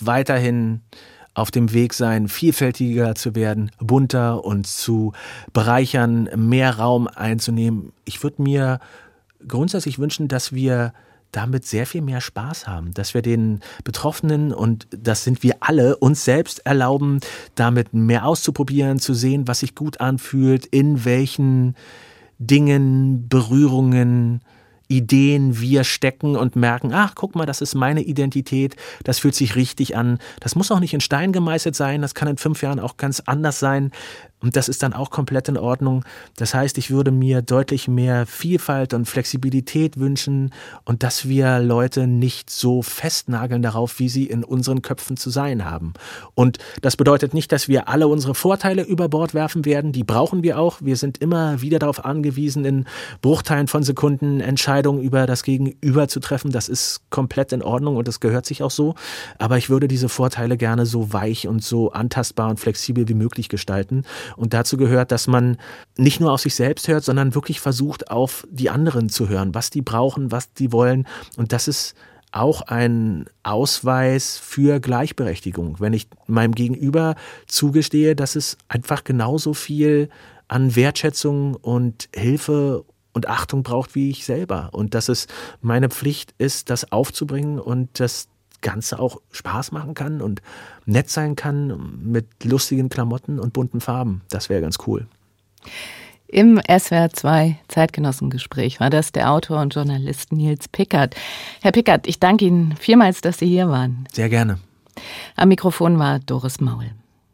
[0.00, 0.80] weiterhin
[1.34, 5.12] auf dem Weg sein, vielfältiger zu werden, bunter und zu
[5.52, 7.92] bereichern, mehr Raum einzunehmen.
[8.04, 8.78] Ich würde mir
[9.48, 10.92] grundsätzlich wünschen, dass wir
[11.32, 15.96] damit sehr viel mehr Spaß haben, dass wir den Betroffenen, und das sind wir alle,
[15.96, 17.20] uns selbst erlauben,
[17.54, 21.74] damit mehr auszuprobieren, zu sehen, was sich gut anfühlt, in welchen
[22.38, 24.42] Dingen, Berührungen,
[24.88, 29.56] Ideen wir stecken und merken, ach, guck mal, das ist meine Identität, das fühlt sich
[29.56, 30.18] richtig an.
[30.40, 33.20] Das muss auch nicht in Stein gemeißelt sein, das kann in fünf Jahren auch ganz
[33.20, 33.92] anders sein.
[34.44, 36.04] Und das ist dann auch komplett in Ordnung.
[36.36, 40.52] Das heißt, ich würde mir deutlich mehr Vielfalt und Flexibilität wünschen
[40.84, 45.64] und dass wir Leute nicht so festnageln darauf, wie sie in unseren Köpfen zu sein
[45.64, 45.94] haben.
[46.34, 49.92] Und das bedeutet nicht, dass wir alle unsere Vorteile über Bord werfen werden.
[49.92, 50.82] Die brauchen wir auch.
[50.82, 52.84] Wir sind immer wieder darauf angewiesen, in
[53.22, 56.52] Bruchteilen von Sekunden Entscheidungen über das Gegenüber zu treffen.
[56.52, 58.94] Das ist komplett in Ordnung und das gehört sich auch so.
[59.38, 63.48] Aber ich würde diese Vorteile gerne so weich und so antastbar und flexibel wie möglich
[63.48, 64.04] gestalten.
[64.36, 65.56] Und dazu gehört, dass man
[65.96, 69.70] nicht nur auf sich selbst hört, sondern wirklich versucht, auf die anderen zu hören, was
[69.70, 71.06] die brauchen, was die wollen.
[71.36, 71.94] Und das ist
[72.32, 75.76] auch ein Ausweis für Gleichberechtigung.
[75.78, 77.14] Wenn ich meinem Gegenüber
[77.46, 80.08] zugestehe, dass es einfach genauso viel
[80.48, 84.70] an Wertschätzung und Hilfe und Achtung braucht wie ich selber.
[84.72, 85.28] Und dass es
[85.60, 88.28] meine Pflicht ist, das aufzubringen und das
[88.64, 90.42] Ganze auch Spaß machen kann und
[90.86, 94.22] nett sein kann mit lustigen Klamotten und bunten Farben.
[94.30, 95.06] Das wäre ganz cool.
[96.26, 101.14] Im SWR 2 Zeitgenossengespräch war das der Autor und Journalist Nils Pickert.
[101.62, 104.08] Herr Pickert, ich danke Ihnen vielmals, dass Sie hier waren.
[104.12, 104.58] Sehr gerne.
[105.36, 106.90] Am Mikrofon war Doris Maul.